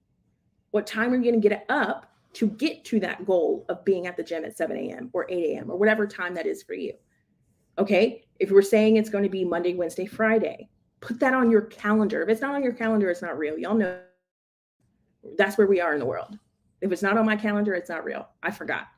What 0.71 0.87
time 0.87 1.13
are 1.13 1.17
you 1.17 1.23
going 1.31 1.41
to 1.41 1.49
get 1.49 1.65
up 1.69 2.11
to 2.35 2.49
get 2.49 2.85
to 2.87 2.99
that 3.01 3.27
goal 3.27 3.67
of 3.69 3.85
being 3.85 4.07
at 4.07 4.17
the 4.17 4.23
gym 4.23 4.45
at 4.45 4.57
7 4.57 4.77
a.m. 4.77 5.11
or 5.13 5.27
8 5.29 5.57
a.m. 5.57 5.71
or 5.71 5.77
whatever 5.77 6.07
time 6.07 6.35
that 6.35 6.47
is 6.47 6.63
for 6.63 6.75
you? 6.75 6.95
Okay. 7.79 8.25
If 8.39 8.51
we're 8.51 8.63
saying 8.63 8.97
it's 8.97 9.11
going 9.11 9.25
to 9.25 9.31
be 9.31 9.45
Monday, 9.45 9.75
Wednesday, 9.75 10.07
Friday, 10.07 10.69
put 11.01 11.21
that 11.21 11.35
on 11.35 11.51
your 11.51 11.63
calendar. 11.63 12.23
If 12.23 12.29
it's 12.29 12.41
not 12.41 12.55
on 12.55 12.63
your 12.63 12.73
calendar, 12.73 13.11
it's 13.11 13.23
not 13.23 13.39
real. 13.39 13.59
Y'all 13.59 13.75
know 13.75 14.01
that's 15.37 15.57
where 15.57 15.67
we 15.67 15.81
are 15.81 15.93
in 15.93 16.01
the 16.01 16.07
world. 16.07 16.39
If 16.81 16.91
it's 16.91 17.03
not 17.03 17.17
on 17.17 17.25
my 17.25 17.37
calendar, 17.37 17.75
it's 17.75 17.89
not 17.89 18.05
real. 18.05 18.29
I 18.43 18.51
forgot. 18.51 18.89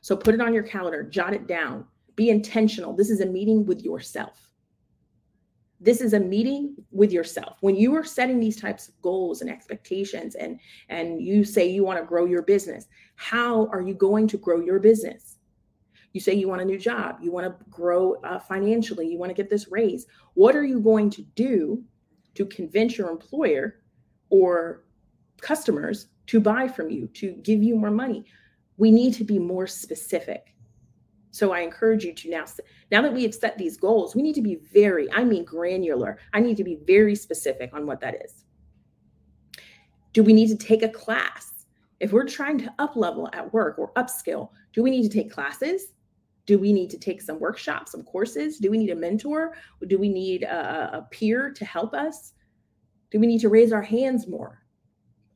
So 0.00 0.16
put 0.16 0.34
it 0.34 0.40
on 0.40 0.54
your 0.54 0.62
calendar, 0.62 1.02
jot 1.02 1.34
it 1.34 1.46
down, 1.46 1.86
be 2.14 2.30
intentional. 2.30 2.94
This 2.94 3.10
is 3.10 3.20
a 3.20 3.26
meeting 3.26 3.66
with 3.66 3.82
yourself. 3.82 4.52
This 5.80 6.00
is 6.00 6.12
a 6.12 6.20
meeting 6.20 6.76
with 6.92 7.12
yourself. 7.12 7.58
When 7.60 7.74
you 7.74 7.94
are 7.94 8.04
setting 8.04 8.38
these 8.38 8.60
types 8.60 8.88
of 8.88 9.00
goals 9.02 9.40
and 9.40 9.50
expectations 9.50 10.34
and 10.34 10.58
and 10.88 11.20
you 11.20 11.44
say 11.44 11.66
you 11.68 11.84
want 11.84 11.98
to 11.98 12.04
grow 12.04 12.24
your 12.24 12.42
business, 12.42 12.86
how 13.16 13.66
are 13.66 13.82
you 13.82 13.94
going 13.94 14.28
to 14.28 14.38
grow 14.38 14.60
your 14.60 14.78
business? 14.78 15.33
You 16.14 16.20
say 16.20 16.32
you 16.32 16.48
want 16.48 16.62
a 16.62 16.64
new 16.64 16.78
job, 16.78 17.18
you 17.20 17.30
want 17.30 17.46
to 17.46 17.64
grow 17.68 18.14
uh, 18.24 18.38
financially, 18.38 19.06
you 19.06 19.18
want 19.18 19.28
to 19.28 19.34
get 19.34 19.50
this 19.50 19.70
raise. 19.70 20.06
What 20.32 20.56
are 20.56 20.64
you 20.64 20.80
going 20.80 21.10
to 21.10 21.22
do 21.34 21.84
to 22.34 22.46
convince 22.46 22.96
your 22.96 23.10
employer 23.10 23.80
or 24.30 24.84
customers 25.40 26.08
to 26.26 26.40
buy 26.40 26.66
from 26.66 26.90
you, 26.90 27.06
to 27.08 27.32
give 27.42 27.62
you 27.62 27.76
more 27.76 27.90
money. 27.90 28.24
We 28.76 28.90
need 28.90 29.14
to 29.14 29.24
be 29.24 29.38
more 29.38 29.66
specific. 29.66 30.54
So 31.30 31.52
I 31.52 31.60
encourage 31.60 32.04
you 32.04 32.14
to 32.14 32.30
now, 32.30 32.44
now 32.90 33.02
that 33.02 33.12
we 33.12 33.24
have 33.24 33.34
set 33.34 33.58
these 33.58 33.76
goals, 33.76 34.14
we 34.14 34.22
need 34.22 34.34
to 34.36 34.42
be 34.42 34.56
very, 34.72 35.12
I 35.12 35.24
mean, 35.24 35.44
granular. 35.44 36.18
I 36.32 36.40
need 36.40 36.56
to 36.56 36.64
be 36.64 36.78
very 36.86 37.14
specific 37.14 37.74
on 37.74 37.86
what 37.86 38.00
that 38.00 38.24
is. 38.24 38.44
Do 40.12 40.22
we 40.22 40.32
need 40.32 40.48
to 40.48 40.56
take 40.56 40.82
a 40.82 40.88
class? 40.88 41.66
If 42.00 42.12
we're 42.12 42.28
trying 42.28 42.58
to 42.58 42.72
up 42.78 42.96
level 42.96 43.28
at 43.32 43.52
work 43.52 43.78
or 43.78 43.92
upskill, 43.94 44.50
do 44.72 44.82
we 44.82 44.90
need 44.90 45.02
to 45.02 45.08
take 45.08 45.30
classes? 45.30 45.92
Do 46.46 46.58
we 46.58 46.72
need 46.72 46.90
to 46.90 46.98
take 46.98 47.22
some 47.22 47.40
workshops, 47.40 47.92
some 47.92 48.02
courses? 48.02 48.58
Do 48.58 48.70
we 48.70 48.78
need 48.78 48.90
a 48.90 48.96
mentor? 48.96 49.54
Do 49.86 49.98
we 49.98 50.08
need 50.08 50.42
a, 50.42 50.98
a 50.98 51.08
peer 51.10 51.50
to 51.52 51.64
help 51.64 51.94
us? 51.94 52.32
Do 53.10 53.18
we 53.18 53.26
need 53.26 53.40
to 53.40 53.48
raise 53.48 53.72
our 53.72 53.82
hands 53.82 54.26
more? 54.26 54.62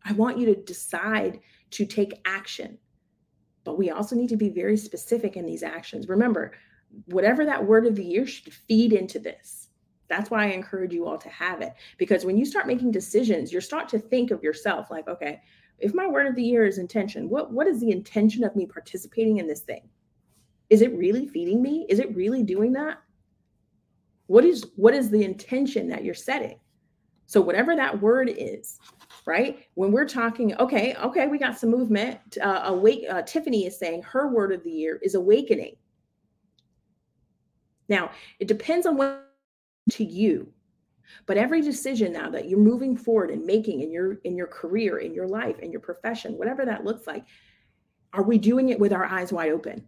I 0.05 0.13
want 0.13 0.39
you 0.39 0.47
to 0.47 0.63
decide 0.63 1.41
to 1.71 1.87
take 1.87 2.21
action. 2.25 2.79
But 3.65 3.79
we 3.79 3.91
also 3.91 4.17
need 4.17 4.29
to 4.31 4.37
be 4.37 4.49
very 4.49 4.77
specific 4.77 5.37
in 5.37 5.47
these 5.47 5.63
actions. 5.63 6.09
Remember, 6.09 6.53
whatever 7.07 7.45
that 7.45 7.65
word 7.65 7.87
of 7.87 7.97
the 7.97 8.05
year 8.05 8.27
should 8.27 8.53
feed 8.53 8.93
into 8.93 9.19
this. 9.19 9.69
That's 10.09 10.31
why 10.31 10.45
I 10.45 10.53
encourage 10.53 10.95
you 10.95 11.07
all 11.07 11.19
to 11.19 11.29
have 11.29 11.61
it. 11.61 11.75
Because 11.99 12.25
when 12.25 12.39
you 12.39 12.47
start 12.47 12.67
making 12.67 12.93
decisions, 12.93 13.53
you 13.53 13.61
start 13.61 13.89
to 13.91 13.99
think 13.99 14.31
of 14.31 14.43
yourself 14.43 14.91
like, 14.91 15.07
okay, 15.07 15.41
if 15.79 15.95
my 15.95 16.07
word 16.07 16.27
of 16.27 16.35
the 16.35 16.43
year 16.43 16.65
is 16.67 16.79
intention, 16.79 17.29
what, 17.29 17.53
what 17.53 17.67
is 17.67 17.81
the 17.81 17.91
intention 17.91 18.43
of 18.43 18.57
me 18.57 18.67
participating 18.67 19.39
in 19.39 19.47
this 19.47 19.61
thing? 19.61 19.89
Is 20.71 20.83
it 20.83 20.95
really 20.95 21.27
feeding 21.27 21.63
me? 21.63 21.87
Is 21.89 21.99
it 21.99 22.15
really 22.15 22.43
doing 22.43 22.73
that? 22.75 22.99
What 24.27 24.45
is 24.45 24.67
what 24.77 24.95
is 24.95 25.11
the 25.11 25.25
intention 25.25 25.89
that 25.89 26.05
you're 26.05 26.15
setting? 26.15 26.59
So 27.27 27.41
whatever 27.41 27.77
that 27.77 28.01
word 28.01 28.31
is, 28.35 28.79
right? 29.27 29.67
When 29.75 29.93
we're 29.93 30.09
talking, 30.09 30.55
okay, 30.57 30.95
okay, 30.95 31.27
we 31.27 31.39
got 31.39 31.59
some 31.59 31.71
movement. 31.71 32.19
Uh, 32.43 32.63
awake. 32.65 33.05
Uh, 33.09 33.23
Tiffany 33.23 33.67
is 33.67 33.79
saying 33.79 34.03
her 34.03 34.29
word 34.29 34.53
of 34.53 34.65
the 34.65 34.71
year 34.71 34.99
is 35.03 35.15
awakening. 35.15 35.77
Now 37.89 38.11
it 38.39 38.49
depends 38.49 38.87
on 38.87 38.97
what 38.97 39.25
to 39.93 40.05
you, 40.05 40.53
but 41.25 41.39
every 41.39 41.63
decision 41.63 42.13
now 42.13 42.29
that 42.31 42.49
you're 42.49 42.59
moving 42.59 42.97
forward 42.97 43.31
and 43.31 43.45
making 43.47 43.81
in 43.81 43.91
your 43.91 44.15
in 44.25 44.37
your 44.37 44.47
career, 44.47 44.99
in 44.99 45.15
your 45.15 45.27
life, 45.27 45.59
in 45.61 45.71
your 45.71 45.81
profession, 45.81 46.37
whatever 46.37 46.67
that 46.67 46.85
looks 46.85 47.07
like, 47.07 47.25
are 48.13 48.23
we 48.23 48.37
doing 48.37 48.69
it 48.69 48.79
with 48.79 48.93
our 48.93 49.07
eyes 49.07 49.33
wide 49.33 49.53
open? 49.53 49.87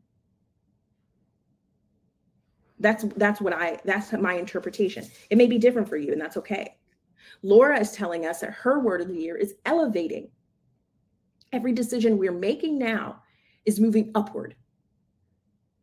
That's 2.80 3.04
that's 3.16 3.40
what 3.40 3.52
I 3.52 3.78
that's 3.84 4.12
my 4.12 4.34
interpretation. 4.34 5.06
It 5.28 5.38
may 5.38 5.46
be 5.46 5.58
different 5.58 5.88
for 5.88 5.96
you, 5.96 6.12
and 6.12 6.20
that's 6.20 6.38
okay. 6.38 6.76
Laura 7.42 7.78
is 7.78 7.92
telling 7.92 8.26
us 8.26 8.40
that 8.40 8.52
her 8.52 8.80
word 8.80 9.00
of 9.00 9.08
the 9.08 9.20
year 9.20 9.37
is 9.37 9.54
elevating. 9.66 10.30
Every 11.52 11.72
decision 11.72 12.18
we're 12.18 12.32
making 12.32 12.78
now 12.78 13.22
is 13.66 13.80
moving 13.80 14.10
upward. 14.14 14.56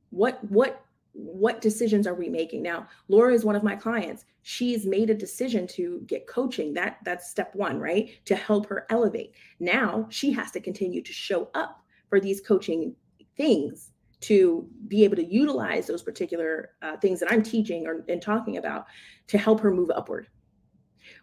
What 0.10 0.44
what 0.50 0.84
what 1.14 1.62
decisions 1.62 2.06
are 2.06 2.14
we 2.14 2.30
making 2.30 2.62
now? 2.62 2.88
Laura 3.08 3.34
is 3.34 3.44
one 3.44 3.56
of 3.56 3.64
my 3.64 3.76
clients. 3.76 4.26
She's 4.44 4.86
made 4.86 5.10
a 5.10 5.16
decision 5.16 5.66
to 5.68 6.02
get 6.06 6.28
coaching. 6.28 6.74
That 6.74 6.98
that's 7.04 7.30
step 7.30 7.54
1, 7.56 7.80
right? 7.80 8.12
To 8.26 8.36
help 8.36 8.68
her 8.68 8.86
elevate. 8.90 9.34
Now, 9.60 10.08
she 10.10 10.32
has 10.34 10.52
to 10.52 10.60
continue 10.60 11.02
to 11.02 11.14
show 11.14 11.50
up 11.54 11.82
for 12.10 12.20
these 12.20 12.40
coaching 12.42 12.96
things 13.36 13.92
to 14.20 14.68
be 14.88 15.04
able 15.04 15.16
to 15.16 15.26
utilize 15.26 15.88
those 15.88 16.02
particular 16.02 16.72
uh, 16.82 16.98
things 16.98 17.20
that 17.20 17.32
I'm 17.32 17.44
teaching 17.44 17.86
or 17.86 18.04
and 18.10 18.22
talking 18.22 18.58
about 18.58 18.86
to 19.28 19.38
help 19.38 19.60
her 19.60 19.72
move 19.72 19.92
upward. 19.92 20.28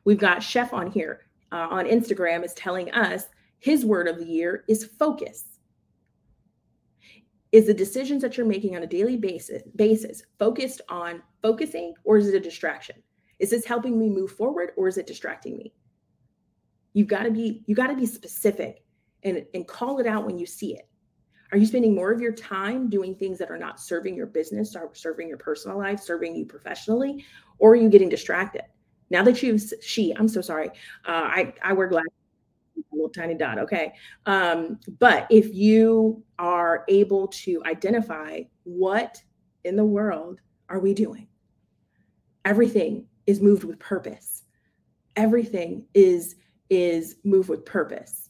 We've 0.04 0.18
got 0.18 0.42
Chef 0.42 0.72
on 0.72 0.90
here 0.90 1.26
uh, 1.52 1.68
on 1.70 1.86
Instagram 1.86 2.44
is 2.44 2.54
telling 2.54 2.90
us 2.92 3.24
his 3.58 3.84
word 3.84 4.08
of 4.08 4.18
the 4.18 4.26
year 4.26 4.64
is 4.68 4.84
focus. 4.84 5.46
Is 7.52 7.66
the 7.66 7.74
decisions 7.74 8.22
that 8.22 8.36
you're 8.36 8.46
making 8.46 8.76
on 8.76 8.82
a 8.82 8.86
daily 8.86 9.16
basis 9.16 9.62
basis 9.76 10.24
focused 10.38 10.80
on 10.88 11.22
focusing 11.42 11.94
or 12.04 12.18
is 12.18 12.28
it 12.28 12.34
a 12.34 12.40
distraction? 12.40 12.96
Is 13.38 13.50
this 13.50 13.64
helping 13.64 13.98
me 13.98 14.08
move 14.08 14.32
forward 14.32 14.72
or 14.76 14.88
is 14.88 14.98
it 14.98 15.06
distracting 15.06 15.56
me? 15.56 15.72
You've 16.92 17.08
got 17.08 17.24
to 17.24 17.30
be 17.30 17.62
you 17.66 17.74
got 17.74 17.88
to 17.88 17.96
be 17.96 18.06
specific 18.06 18.84
and, 19.22 19.44
and 19.54 19.66
call 19.66 19.98
it 19.98 20.06
out 20.06 20.26
when 20.26 20.38
you 20.38 20.46
see 20.46 20.74
it. 20.74 20.88
Are 21.54 21.56
you 21.56 21.66
spending 21.66 21.94
more 21.94 22.11
of 22.11 22.20
your 22.20 22.32
time 22.32 22.90
doing 22.90 23.14
things 23.14 23.38
that 23.38 23.49
are 23.49 23.56
not 23.56 23.78
serving 23.78 24.16
your 24.16 24.26
business 24.26 24.75
or 24.75 24.90
serving 24.92 25.28
your 25.28 25.37
personal 25.37 25.78
life, 25.78 26.00
serving 26.00 26.34
you 26.34 26.44
professionally, 26.44 27.25
or 27.61 27.75
are 27.75 27.76
you 27.76 27.88
getting 27.88 28.08
distracted? 28.08 28.64
Now 29.08 29.23
that 29.23 29.40
you've 29.40 29.62
she, 29.80 30.11
I'm 30.16 30.26
so 30.26 30.40
sorry. 30.40 30.70
Uh, 31.06 31.12
I 31.12 31.54
I 31.62 31.73
wear 31.73 31.87
glasses, 31.87 32.11
little 32.90 33.08
tiny 33.08 33.37
dot. 33.37 33.61
Okay, 33.61 33.92
um, 34.26 34.80
but 34.99 35.28
if 35.30 35.54
you 35.54 36.25
are 36.40 36.84
able 36.88 37.28
to 37.28 37.62
identify 37.66 38.40
what 38.64 39.23
in 39.62 39.76
the 39.76 39.84
world 39.84 40.40
are 40.68 40.80
we 40.80 40.92
doing, 40.92 41.28
everything 42.44 43.06
is 43.28 43.40
moved 43.40 43.62
with 43.62 43.78
purpose. 43.78 44.42
Everything 45.14 45.87
is 45.94 46.34
is 46.68 47.14
moved 47.23 47.49
with 47.49 47.64
purpose. 47.64 48.23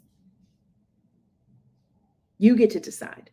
You 2.38 2.56
get 2.56 2.70
to 2.70 2.80
decide. 2.80 3.30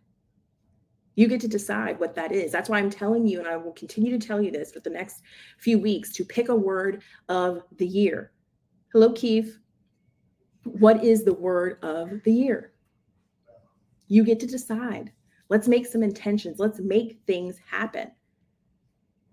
You 1.15 1.27
get 1.27 1.41
to 1.41 1.47
decide 1.47 1.99
what 1.99 2.15
that 2.15 2.31
is. 2.31 2.51
That's 2.51 2.69
why 2.69 2.79
I'm 2.79 2.89
telling 2.89 3.27
you, 3.27 3.39
and 3.39 3.47
I 3.47 3.57
will 3.57 3.73
continue 3.73 4.17
to 4.17 4.27
tell 4.27 4.41
you 4.41 4.51
this 4.51 4.71
for 4.71 4.79
the 4.79 4.89
next 4.89 5.21
few 5.59 5.77
weeks 5.77 6.13
to 6.13 6.25
pick 6.25 6.49
a 6.49 6.55
word 6.55 7.03
of 7.27 7.63
the 7.77 7.87
year. 7.87 8.31
Hello, 8.93 9.11
Keith. 9.11 9.57
What 10.63 11.03
is 11.03 11.23
the 11.23 11.33
word 11.33 11.77
of 11.83 12.21
the 12.23 12.31
year? 12.31 12.73
You 14.07 14.23
get 14.23 14.39
to 14.41 14.47
decide. 14.47 15.11
Let's 15.49 15.67
make 15.67 15.85
some 15.85 16.03
intentions. 16.03 16.59
Let's 16.59 16.79
make 16.79 17.19
things 17.27 17.57
happen. 17.69 18.11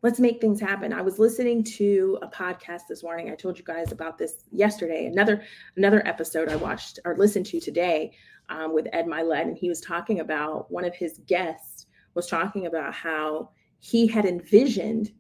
Let's 0.00 0.21
make 0.21 0.40
things 0.40 0.61
happen. 0.61 0.93
I 0.93 1.02
was 1.02 1.19
listening 1.19 1.64
to 1.64 2.19
a 2.23 2.28
podcast 2.28 2.83
this 2.88 3.02
morning. 3.02 3.31
I 3.31 3.35
told 3.35 3.59
you 3.59 3.64
guys 3.64 3.90
about 3.90 4.17
this 4.17 4.45
yesterday. 4.52 5.07
Another 5.07 5.43
another 5.76 6.07
episode 6.07 6.49
I 6.49 6.57
watched 6.57 7.00
or 7.05 7.17
listened 7.17 7.47
to 7.47 7.61
today 7.61 8.12
um, 8.49 8.73
with 8.73 8.87
Ed 8.93 9.07
Mylett, 9.07 9.43
and 9.43 9.57
he 9.57 9.69
was 9.69 9.81
talking 9.81 10.21
about 10.21 10.71
one 10.71 10.85
of 10.85 10.95
his 10.95 11.19
guests 11.26 11.87
was 12.14 12.26
talking 12.26 12.67
about 12.67 12.95
how 12.95 13.50
he 13.78 14.07
had 14.07 14.25
envisioned 14.25 15.12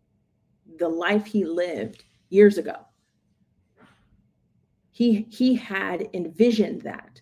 the 0.78 0.88
life 0.88 1.26
he 1.26 1.44
lived 1.44 2.04
years 2.28 2.58
ago. 2.58 2.76
He 4.90 5.26
he 5.30 5.54
had 5.54 6.08
envisioned 6.14 6.82
that. 6.82 7.20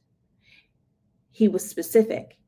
He 1.32 1.48
was 1.48 1.68
specific. 1.68 2.38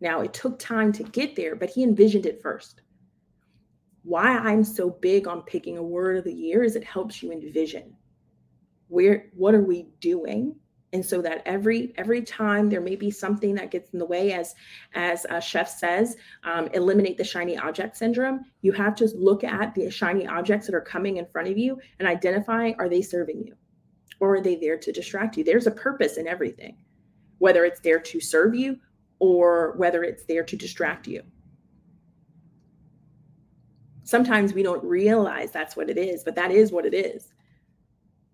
Now 0.00 0.20
it 0.20 0.32
took 0.34 0.58
time 0.58 0.92
to 0.94 1.04
get 1.04 1.36
there, 1.36 1.54
but 1.54 1.70
he 1.70 1.84
envisioned 1.84 2.26
it 2.26 2.42
first. 2.42 2.80
Why 4.02 4.36
I'm 4.36 4.64
so 4.64 4.90
big 4.90 5.28
on 5.28 5.42
picking 5.42 5.78
a 5.78 5.82
word 5.82 6.16
of 6.16 6.24
the 6.24 6.32
year 6.32 6.62
is 6.62 6.76
it 6.76 6.84
helps 6.84 7.22
you 7.22 7.32
envision. 7.32 7.94
Where 8.88 9.30
what 9.34 9.54
are 9.54 9.64
we 9.64 9.88
doing? 10.00 10.56
and 10.94 11.02
so 11.02 11.22
that 11.22 11.40
every 11.46 11.94
every 11.96 12.20
time 12.20 12.68
there 12.68 12.82
may 12.82 12.94
be 12.94 13.10
something 13.10 13.54
that 13.54 13.70
gets 13.70 13.88
in 13.94 13.98
the 13.98 14.04
way 14.04 14.34
as 14.34 14.54
as 14.92 15.24
a 15.30 15.40
chef 15.40 15.66
says 15.66 16.18
um, 16.44 16.68
eliminate 16.74 17.16
the 17.16 17.24
shiny 17.24 17.56
object 17.56 17.96
syndrome 17.96 18.44
you 18.60 18.72
have 18.72 18.94
to 18.94 19.06
look 19.14 19.42
at 19.42 19.74
the 19.74 19.90
shiny 19.90 20.26
objects 20.26 20.66
that 20.66 20.74
are 20.74 20.82
coming 20.82 21.16
in 21.16 21.24
front 21.24 21.48
of 21.48 21.56
you 21.56 21.80
and 21.98 22.06
identify 22.06 22.72
are 22.78 22.90
they 22.90 23.00
serving 23.00 23.42
you 23.42 23.54
or 24.22 24.36
are 24.36 24.40
they 24.40 24.54
there 24.54 24.78
to 24.78 24.92
distract 24.92 25.36
you? 25.36 25.42
There's 25.42 25.66
a 25.66 25.72
purpose 25.72 26.16
in 26.16 26.28
everything, 26.28 26.76
whether 27.38 27.64
it's 27.64 27.80
there 27.80 27.98
to 27.98 28.20
serve 28.20 28.54
you 28.54 28.78
or 29.18 29.74
whether 29.76 30.04
it's 30.04 30.24
there 30.26 30.44
to 30.44 30.56
distract 30.56 31.08
you. 31.08 31.24
Sometimes 34.04 34.52
we 34.52 34.62
don't 34.62 34.82
realize 34.84 35.50
that's 35.50 35.76
what 35.76 35.88
it 35.88 35.98
is, 35.98 36.24
but 36.24 36.34
that 36.34 36.50
is 36.50 36.72
what 36.72 36.86
it 36.86 36.94
is. 36.94 37.32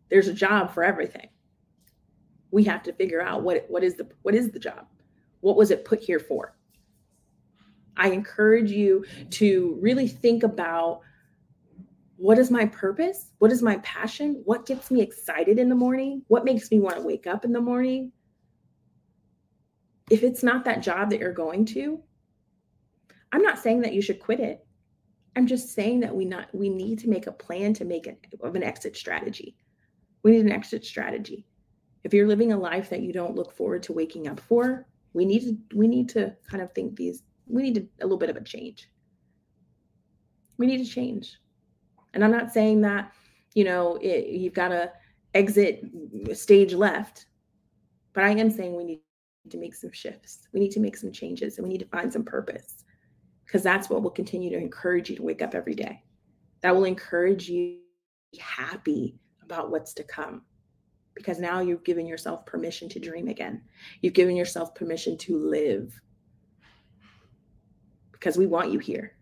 There's 0.09 0.29
a 0.29 0.33
job 0.33 0.73
for 0.73 0.83
everything. 0.83 1.29
We 2.51 2.65
have 2.65 2.83
to 2.85 2.93
figure 2.93 3.21
out 3.21 3.43
what 3.43 3.67
what 3.69 3.85
is 3.85 3.97
the 3.97 4.09
what 4.23 4.35
is 4.35 4.51
the 4.51 4.59
job? 4.59 4.87
What 5.41 5.57
was 5.57 5.71
it 5.71 5.85
put 5.85 6.01
here 6.01 6.19
for? 6.19 6.57
I 7.97 8.11
encourage 8.11 8.71
you 8.71 9.05
to 9.31 9.77
really 9.81 10.09
think 10.09 10.45
about 10.45 11.01
what 12.17 12.39
is 12.39 12.51
my 12.51 12.67
purpose? 12.67 13.33
What 13.39 13.53
is 13.53 13.63
my 13.63 13.77
passion? 13.79 14.43
What 14.45 14.67
gets 14.67 14.91
me 14.91 15.03
excited 15.03 15.59
in 15.59 15.69
the 15.69 15.75
morning? 15.75 16.23
What 16.29 16.45
makes 16.45 16.71
me 16.71 16.81
want 16.81 16.97
to 16.97 17.03
wake 17.03 17.27
up 17.27 17.45
in 17.45 17.53
the 17.53 17.61
morning? 17.61 18.13
If 20.11 20.23
it's 20.23 20.43
not 20.43 20.65
that 20.65 20.83
job 20.83 21.11
that 21.11 21.21
you're 21.21 21.33
going 21.33 21.65
to, 21.67 22.01
I'm 23.31 23.43
not 23.43 23.59
saying 23.59 23.83
that 23.83 23.93
you 23.93 24.01
should 24.01 24.21
quit 24.21 24.41
it. 24.41 24.67
I'm 25.39 25.47
just 25.47 25.73
saying 25.73 26.01
that 26.01 26.13
we 26.13 26.25
not 26.25 26.53
we 26.53 26.69
need 26.69 26.99
to 26.99 27.09
make 27.09 27.29
a 27.29 27.33
plan 27.33 27.73
to 27.75 27.85
make 27.85 28.09
it 28.09 28.27
of 28.41 28.57
an 28.57 28.65
exit 28.65 28.97
strategy. 28.97 29.55
We 30.25 30.33
need 30.33 30.45
an 30.45 30.51
exit 30.51 30.85
strategy. 30.85 31.47
If 32.03 32.13
you're 32.13 32.27
living 32.27 32.53
a 32.53 32.59
life 32.59 32.91
that 32.91 33.03
you 33.03 33.13
don't 33.13 33.37
look 33.37 33.53
forward 33.53 33.85
to 33.85 33.93
waking 33.93 34.27
up 34.27 34.41
for, 34.41 34.89
we 35.13 35.25
need 35.25 35.43
to 35.43 35.77
we 35.77 35.87
need 35.87 36.09
to 36.09 36.35
kind 36.51 36.61
of 36.61 36.73
think 36.73 36.97
these 36.97 37.23
we 37.47 37.63
need 37.63 37.77
to, 37.77 37.87
a 38.01 38.05
little 38.05 38.19
bit 38.19 38.31
of 38.31 38.37
a 38.37 38.43
change. 38.43 38.91
We 40.57 40.67
need 40.67 40.85
to 40.85 40.93
change. 40.93 41.39
And 42.15 42.25
I'm 42.25 42.33
not 42.33 42.53
saying 42.53 42.81
that, 42.81 43.13
you 43.55 43.63
know, 43.63 43.97
it, 44.03 44.27
you've 44.31 44.55
got 44.55 44.69
to 44.71 44.91
exit 45.35 45.85
stage 46.33 46.75
left, 46.75 47.27
but 48.13 48.25
I 48.25 48.31
am 48.31 48.51
saying 48.51 48.75
we 48.75 48.83
need 48.83 49.01
to 49.51 49.57
make 49.57 49.77
some 49.77 49.93
shifts. 49.93 50.49
We 50.53 50.59
need 50.59 50.73
to 50.73 50.81
make 50.81 50.97
some 50.97 51.13
changes 51.13 51.59
and 51.59 51.65
we 51.65 51.73
need 51.73 51.81
to 51.85 51.97
find 51.97 52.13
some 52.13 52.25
purpose 52.25 52.83
because 53.49 53.63
that's 53.63 53.89
what 53.89 54.03
will 54.03 54.11
continue 54.11 54.51
to 54.51 54.59
encourage 54.59 55.09
you 55.09 55.17
to 55.17 55.23
wake 55.23 55.41
up 55.41 55.55
every 55.55 55.75
day. 55.75 56.03
That 56.61 56.77
will 56.77 56.85
encourage 56.85 57.49
you 57.49 57.77
to 57.77 58.37
be 58.37 58.39
happy 58.39 59.19
about 59.43 59.71
what's 59.71 59.95
to 59.95 60.05
come 60.05 60.43
because 61.15 61.41
now 61.41 61.61
you've 61.61 61.83
given 61.83 62.07
yourself 62.07 62.45
permission 62.45 62.91
to 62.91 63.01
dream 63.01 63.27
again. 63.27 63.63
You've 64.03 64.13
given 64.13 64.37
yourself 64.37 64.75
permission 64.75 65.17
to 65.19 65.39
live 65.39 65.99
because 68.13 68.37
we 68.37 68.47
want 68.47 68.71
you 68.71 68.79
here. 68.79 69.15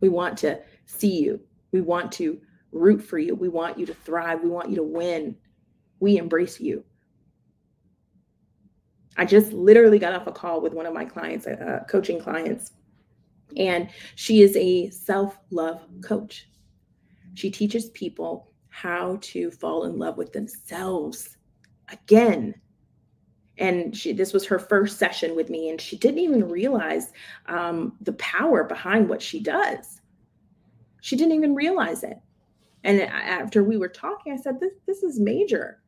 We 0.00 0.10
want 0.10 0.36
to 0.38 0.60
see 0.84 1.18
you. 1.18 1.40
We 1.72 1.80
want 1.80 2.12
to 2.12 2.38
root 2.72 3.02
for 3.02 3.18
you. 3.18 3.34
We 3.34 3.48
want 3.48 3.78
you 3.78 3.86
to 3.86 3.94
thrive. 3.94 4.42
We 4.42 4.50
want 4.50 4.68
you 4.68 4.76
to 4.76 4.82
win. 4.82 5.34
We 5.98 6.18
embrace 6.18 6.60
you. 6.60 6.84
I 9.16 9.24
just 9.24 9.52
literally 9.52 9.98
got 9.98 10.12
off 10.12 10.26
a 10.26 10.32
call 10.32 10.60
with 10.60 10.74
one 10.74 10.86
of 10.86 10.92
my 10.92 11.06
clients, 11.06 11.46
uh, 11.46 11.84
coaching 11.88 12.20
clients, 12.20 12.72
and 13.56 13.88
she 14.14 14.42
is 14.42 14.56
a 14.56 14.90
self 14.90 15.38
love 15.50 15.82
coach. 16.02 16.48
She 17.34 17.50
teaches 17.50 17.90
people 17.90 18.52
how 18.68 19.18
to 19.22 19.50
fall 19.50 19.84
in 19.84 19.98
love 19.98 20.16
with 20.16 20.32
themselves 20.32 21.36
again. 21.90 22.54
And 23.58 23.96
she, 23.96 24.12
this 24.12 24.32
was 24.32 24.46
her 24.46 24.58
first 24.58 24.98
session 24.98 25.34
with 25.34 25.50
me, 25.50 25.68
and 25.68 25.80
she 25.80 25.96
didn't 25.96 26.20
even 26.20 26.48
realize 26.48 27.12
um, 27.46 27.94
the 28.00 28.12
power 28.14 28.62
behind 28.62 29.08
what 29.08 29.20
she 29.20 29.40
does. 29.40 30.00
She 31.00 31.16
didn't 31.16 31.34
even 31.34 31.54
realize 31.54 32.04
it. 32.04 32.18
And 32.84 33.00
after 33.02 33.64
we 33.64 33.76
were 33.76 33.88
talking, 33.88 34.32
I 34.32 34.36
said, 34.36 34.60
"This, 34.60 34.74
this 34.86 35.02
is 35.02 35.18
major. 35.18 35.82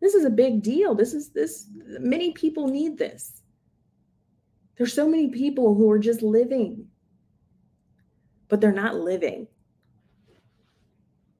This 0.00 0.14
is 0.14 0.24
a 0.24 0.30
big 0.30 0.62
deal. 0.62 0.94
This 0.94 1.12
is 1.12 1.28
this. 1.30 1.68
Many 1.74 2.32
people 2.32 2.68
need 2.68 2.96
this." 2.96 3.41
There's 4.76 4.94
so 4.94 5.08
many 5.08 5.28
people 5.28 5.74
who 5.74 5.90
are 5.90 5.98
just 5.98 6.22
living, 6.22 6.88
but 8.48 8.60
they're 8.60 8.72
not 8.72 8.96
living. 8.96 9.48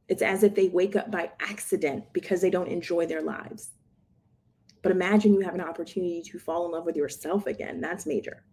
It's 0.09 0.23
as 0.23 0.42
if 0.42 0.55
they 0.55 0.68
wake 0.68 0.97
up 0.97 1.11
by 1.11 1.31
accident 1.40 2.05
because 2.12 2.40
they 2.40 2.51
don't 2.51 2.68
enjoy 2.68 3.07
their 3.07 3.23
lives. 3.23 3.71
But 4.83 4.92
imagine 4.92 5.33
you 5.33 5.40
have 5.40 5.55
an 5.55 5.61
opportunity 5.61 6.23
to 6.23 6.38
fall 6.38 6.66
in 6.66 6.73
love 6.73 6.85
with 6.85 6.97
yourself 6.97 7.47
again. 7.47 7.81
That's 7.81 8.05
major. 8.05 8.45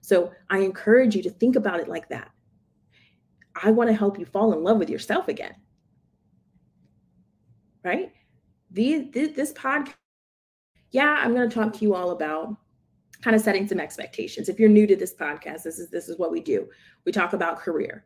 So 0.00 0.32
I 0.48 0.58
encourage 0.58 1.16
you 1.16 1.22
to 1.24 1.30
think 1.30 1.56
about 1.56 1.80
it 1.80 1.88
like 1.88 2.08
that. 2.10 2.30
I 3.60 3.72
want 3.72 3.90
to 3.90 3.96
help 3.96 4.18
you 4.18 4.26
fall 4.26 4.52
in 4.52 4.62
love 4.62 4.78
with 4.78 4.90
yourself 4.90 5.28
again. 5.28 5.54
Right? 7.82 8.12
The, 8.70 9.10
this 9.12 9.52
podcast, 9.52 9.94
yeah, 10.90 11.16
I'm 11.18 11.34
going 11.34 11.48
to 11.48 11.54
talk 11.54 11.72
to 11.72 11.80
you 11.80 11.94
all 11.94 12.10
about 12.10 12.56
kind 13.22 13.34
of 13.34 13.42
setting 13.42 13.66
some 13.66 13.80
expectations. 13.80 14.48
If 14.48 14.60
you're 14.60 14.68
new 14.68 14.86
to 14.86 14.96
this 14.96 15.14
podcast, 15.14 15.62
this 15.64 15.78
is 15.78 15.90
this 15.90 16.08
is 16.08 16.18
what 16.18 16.30
we 16.30 16.40
do. 16.40 16.68
We 17.04 17.12
talk 17.12 17.32
about 17.32 17.58
career. 17.58 18.04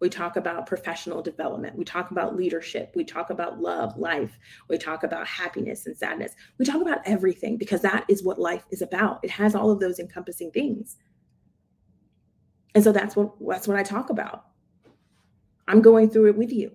We 0.00 0.08
talk 0.10 0.36
about 0.36 0.66
professional 0.66 1.22
development. 1.22 1.76
We 1.76 1.84
talk 1.84 2.10
about 2.10 2.36
leadership. 2.36 2.92
We 2.94 3.04
talk 3.04 3.30
about 3.30 3.60
love, 3.60 3.96
life. 3.96 4.36
We 4.68 4.76
talk 4.76 5.02
about 5.02 5.26
happiness 5.26 5.86
and 5.86 5.96
sadness. 5.96 6.32
We 6.58 6.66
talk 6.66 6.82
about 6.82 7.00
everything 7.06 7.56
because 7.56 7.80
that 7.82 8.04
is 8.08 8.22
what 8.22 8.38
life 8.38 8.64
is 8.70 8.82
about. 8.82 9.20
It 9.22 9.30
has 9.30 9.54
all 9.54 9.70
of 9.70 9.80
those 9.80 9.98
encompassing 9.98 10.50
things. 10.50 10.98
And 12.74 12.82
so 12.82 12.92
that's 12.92 13.16
what 13.16 13.32
that's 13.48 13.68
what 13.68 13.76
I 13.78 13.82
talk 13.82 14.10
about. 14.10 14.46
I'm 15.66 15.80
going 15.80 16.10
through 16.10 16.28
it 16.28 16.36
with 16.36 16.52
you. 16.52 16.72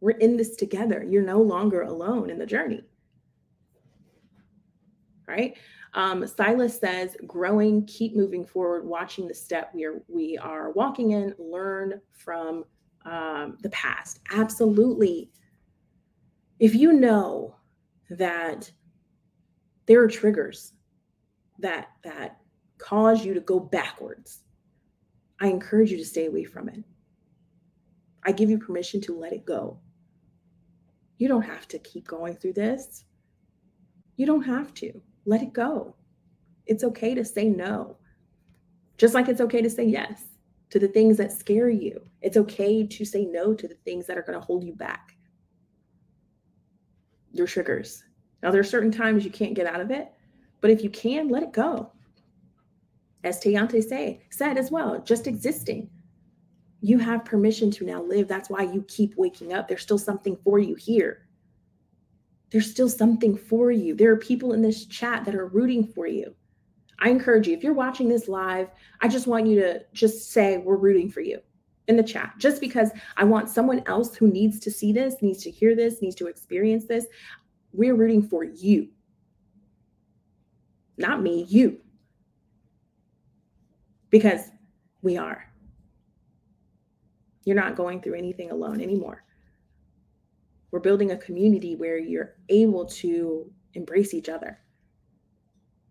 We're 0.00 0.10
in 0.12 0.36
this 0.36 0.54
together. 0.54 1.04
You're 1.08 1.22
no 1.22 1.40
longer 1.40 1.82
alone 1.82 2.30
in 2.30 2.38
the 2.38 2.46
journey. 2.46 2.84
Right? 5.26 5.56
Um, 5.98 6.24
Silas 6.28 6.78
says, 6.78 7.16
growing, 7.26 7.84
keep 7.86 8.14
moving 8.14 8.46
forward, 8.46 8.86
watching 8.86 9.26
the 9.26 9.34
step 9.34 9.72
we 9.74 9.84
are 9.84 10.00
we 10.06 10.38
are 10.38 10.70
walking 10.70 11.10
in, 11.10 11.34
learn 11.40 12.00
from 12.12 12.64
um, 13.04 13.58
the 13.62 13.70
past. 13.70 14.20
Absolutely. 14.30 15.32
If 16.60 16.76
you 16.76 16.92
know 16.92 17.56
that 18.10 18.70
there 19.86 20.00
are 20.00 20.06
triggers 20.06 20.72
that 21.58 21.88
that 22.04 22.38
cause 22.78 23.24
you 23.24 23.34
to 23.34 23.40
go 23.40 23.58
backwards, 23.58 24.44
I 25.40 25.48
encourage 25.48 25.90
you 25.90 25.98
to 25.98 26.04
stay 26.04 26.26
away 26.26 26.44
from 26.44 26.68
it. 26.68 26.84
I 28.24 28.30
give 28.30 28.50
you 28.50 28.58
permission 28.58 29.00
to 29.00 29.18
let 29.18 29.32
it 29.32 29.44
go. 29.44 29.80
You 31.16 31.26
don't 31.26 31.42
have 31.42 31.66
to 31.68 31.80
keep 31.80 32.06
going 32.06 32.36
through 32.36 32.52
this. 32.52 33.04
You 34.16 34.26
don't 34.26 34.44
have 34.44 34.72
to 34.74 35.02
let 35.28 35.42
it 35.42 35.52
go. 35.52 35.94
It's 36.66 36.82
okay 36.82 37.14
to 37.14 37.22
say 37.24 37.50
no, 37.50 37.98
just 38.96 39.12
like 39.12 39.28
it's 39.28 39.42
okay 39.42 39.60
to 39.60 39.68
say 39.68 39.84
yes 39.84 40.24
to 40.70 40.78
the 40.78 40.88
things 40.88 41.18
that 41.18 41.32
scare 41.32 41.68
you. 41.68 42.00
It's 42.22 42.38
okay 42.38 42.86
to 42.86 43.04
say 43.04 43.26
no 43.26 43.52
to 43.52 43.68
the 43.68 43.76
things 43.84 44.06
that 44.06 44.16
are 44.16 44.22
going 44.22 44.38
to 44.38 44.44
hold 44.44 44.64
you 44.64 44.74
back. 44.74 45.16
Your 47.32 47.46
triggers. 47.46 48.04
Now, 48.42 48.50
there 48.50 48.60
are 48.60 48.64
certain 48.64 48.90
times 48.90 49.24
you 49.24 49.30
can't 49.30 49.54
get 49.54 49.66
out 49.66 49.80
of 49.80 49.90
it, 49.90 50.10
but 50.62 50.70
if 50.70 50.82
you 50.82 50.88
can, 50.88 51.28
let 51.28 51.42
it 51.42 51.52
go. 51.52 51.92
As 53.22 53.38
Tayante 53.38 53.82
say, 53.82 54.22
said 54.30 54.56
as 54.56 54.70
well, 54.70 54.98
just 55.02 55.26
existing. 55.26 55.90
You 56.80 56.98
have 56.98 57.24
permission 57.24 57.70
to 57.72 57.84
now 57.84 58.02
live. 58.02 58.28
That's 58.28 58.48
why 58.48 58.62
you 58.62 58.82
keep 58.88 59.14
waking 59.16 59.52
up. 59.52 59.68
There's 59.68 59.82
still 59.82 59.98
something 59.98 60.38
for 60.42 60.58
you 60.58 60.74
here 60.74 61.27
there's 62.50 62.70
still 62.70 62.88
something 62.88 63.36
for 63.36 63.70
you. 63.70 63.94
There 63.94 64.10
are 64.10 64.16
people 64.16 64.52
in 64.52 64.62
this 64.62 64.86
chat 64.86 65.24
that 65.24 65.34
are 65.34 65.46
rooting 65.46 65.86
for 65.86 66.06
you. 66.06 66.34
I 67.00 67.10
encourage 67.10 67.46
you, 67.46 67.56
if 67.56 67.62
you're 67.62 67.74
watching 67.74 68.08
this 68.08 68.28
live, 68.28 68.68
I 69.00 69.08
just 69.08 69.26
want 69.26 69.46
you 69.46 69.60
to 69.60 69.84
just 69.92 70.32
say, 70.32 70.58
We're 70.58 70.76
rooting 70.76 71.10
for 71.10 71.20
you 71.20 71.40
in 71.86 71.96
the 71.96 72.02
chat, 72.02 72.34
just 72.38 72.60
because 72.60 72.90
I 73.16 73.24
want 73.24 73.48
someone 73.48 73.82
else 73.86 74.14
who 74.14 74.28
needs 74.28 74.58
to 74.60 74.70
see 74.70 74.92
this, 74.92 75.16
needs 75.22 75.42
to 75.44 75.50
hear 75.50 75.76
this, 75.76 76.02
needs 76.02 76.16
to 76.16 76.26
experience 76.26 76.86
this. 76.86 77.06
We're 77.72 77.94
rooting 77.94 78.22
for 78.22 78.44
you, 78.44 78.88
not 80.96 81.22
me, 81.22 81.46
you. 81.48 81.80
Because 84.10 84.50
we 85.02 85.18
are. 85.18 85.44
You're 87.44 87.56
not 87.56 87.76
going 87.76 88.00
through 88.00 88.14
anything 88.14 88.50
alone 88.50 88.80
anymore. 88.80 89.22
We're 90.70 90.80
building 90.80 91.12
a 91.12 91.16
community 91.16 91.76
where 91.76 91.98
you're 91.98 92.36
able 92.48 92.84
to 92.86 93.50
embrace 93.74 94.12
each 94.14 94.28
other. 94.28 94.58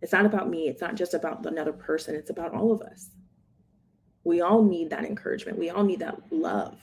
It's 0.02 0.14
not 0.14 0.26
about 0.26 0.50
me, 0.50 0.68
it's 0.68 0.82
not 0.82 0.96
just 0.96 1.14
about 1.14 1.46
another 1.46 1.74
person, 1.74 2.16
it's 2.16 2.30
about 2.30 2.54
all 2.54 2.72
of 2.72 2.82
us. 2.82 3.10
We 4.24 4.42
all 4.42 4.62
need 4.62 4.90
that 4.90 5.06
encouragement. 5.06 5.58
We 5.58 5.70
all 5.70 5.84
need 5.84 6.00
that 6.00 6.22
love. 6.32 6.78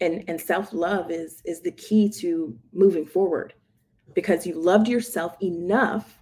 And 0.00 0.24
and 0.28 0.38
self-love 0.38 1.10
is 1.10 1.40
is 1.44 1.62
the 1.62 1.70
key 1.70 2.10
to 2.20 2.58
moving 2.72 3.06
forward 3.06 3.54
because 4.14 4.46
you 4.46 4.54
loved 4.54 4.88
yourself 4.88 5.36
enough 5.40 6.18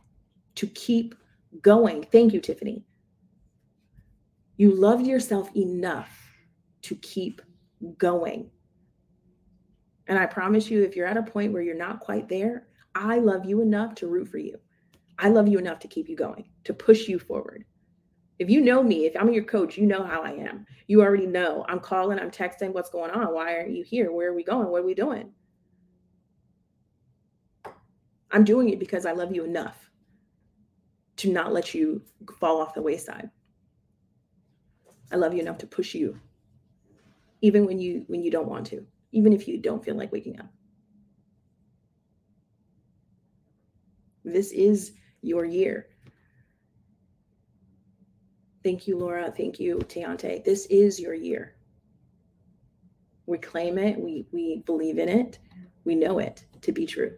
to 0.56 0.66
keep 0.68 1.14
going. 1.62 2.04
Thank 2.12 2.32
you, 2.32 2.40
Tiffany. 2.40 2.84
You 4.56 4.72
loved 4.72 5.06
yourself 5.06 5.50
enough 5.56 6.10
to 6.82 6.94
keep 6.96 7.42
going 7.98 8.50
And 10.06 10.18
I 10.18 10.26
promise 10.26 10.70
you, 10.70 10.82
if 10.82 10.96
you're 10.96 11.06
at 11.06 11.16
a 11.16 11.22
point 11.22 11.52
where 11.52 11.62
you're 11.62 11.74
not 11.74 12.00
quite 12.00 12.28
there, 12.28 12.66
I 12.94 13.18
love 13.18 13.44
you 13.44 13.60
enough 13.60 13.94
to 13.96 14.06
root 14.06 14.28
for 14.28 14.38
you. 14.38 14.58
I 15.18 15.28
love 15.28 15.48
you 15.48 15.58
enough 15.58 15.78
to 15.80 15.88
keep 15.88 16.08
you 16.08 16.16
going, 16.16 16.44
to 16.64 16.74
push 16.74 17.08
you 17.08 17.18
forward. 17.18 17.64
If 18.38 18.50
you 18.50 18.60
know 18.60 18.82
me, 18.82 19.06
if 19.06 19.16
I'm 19.16 19.32
your 19.32 19.44
coach, 19.44 19.78
you 19.78 19.86
know 19.86 20.04
how 20.04 20.22
I 20.22 20.32
am. 20.32 20.66
You 20.88 21.02
already 21.02 21.26
know. 21.26 21.64
I'm 21.68 21.78
calling, 21.78 22.18
I'm 22.18 22.30
texting, 22.30 22.72
what's 22.72 22.90
going 22.90 23.12
on? 23.12 23.32
Why 23.32 23.54
aren't 23.56 23.70
you 23.70 23.84
here? 23.84 24.12
Where 24.12 24.30
are 24.30 24.34
we 24.34 24.42
going? 24.42 24.68
What 24.68 24.82
are 24.82 24.86
we 24.86 24.94
doing? 24.94 25.30
I'm 28.32 28.44
doing 28.44 28.70
it 28.70 28.80
because 28.80 29.06
I 29.06 29.12
love 29.12 29.34
you 29.34 29.44
enough 29.44 29.88
to 31.18 31.30
not 31.30 31.52
let 31.52 31.74
you 31.74 32.02
fall 32.40 32.60
off 32.60 32.74
the 32.74 32.82
wayside. 32.82 33.30
I 35.12 35.16
love 35.16 35.32
you 35.32 35.40
enough 35.40 35.58
to 35.58 35.66
push 35.66 35.94
you 35.94 36.18
even 37.44 37.66
when 37.66 37.78
you 37.78 38.04
when 38.06 38.22
you 38.22 38.30
don't 38.30 38.48
want 38.48 38.66
to, 38.68 38.86
even 39.14 39.32
if 39.32 39.46
you 39.46 39.58
don't 39.58 39.84
feel 39.84 39.94
like 39.94 40.12
waking 40.12 40.40
up. 40.40 40.52
This 44.24 44.50
is 44.50 44.92
your 45.22 45.44
year. 45.44 45.86
Thank 48.64 48.88
you, 48.88 48.98
Laura. 48.98 49.30
Thank 49.30 49.60
you, 49.60 49.76
Tiante. 49.76 50.42
This 50.44 50.66
is 50.66 50.98
your 50.98 51.14
year. 51.14 51.54
We 53.26 53.38
claim 53.38 53.78
it, 53.78 53.98
we 53.98 54.26
we 54.32 54.62
believe 54.66 54.98
in 54.98 55.08
it, 55.08 55.38
we 55.84 55.94
know 55.94 56.18
it 56.18 56.44
to 56.62 56.72
be 56.72 56.84
true. 56.84 57.16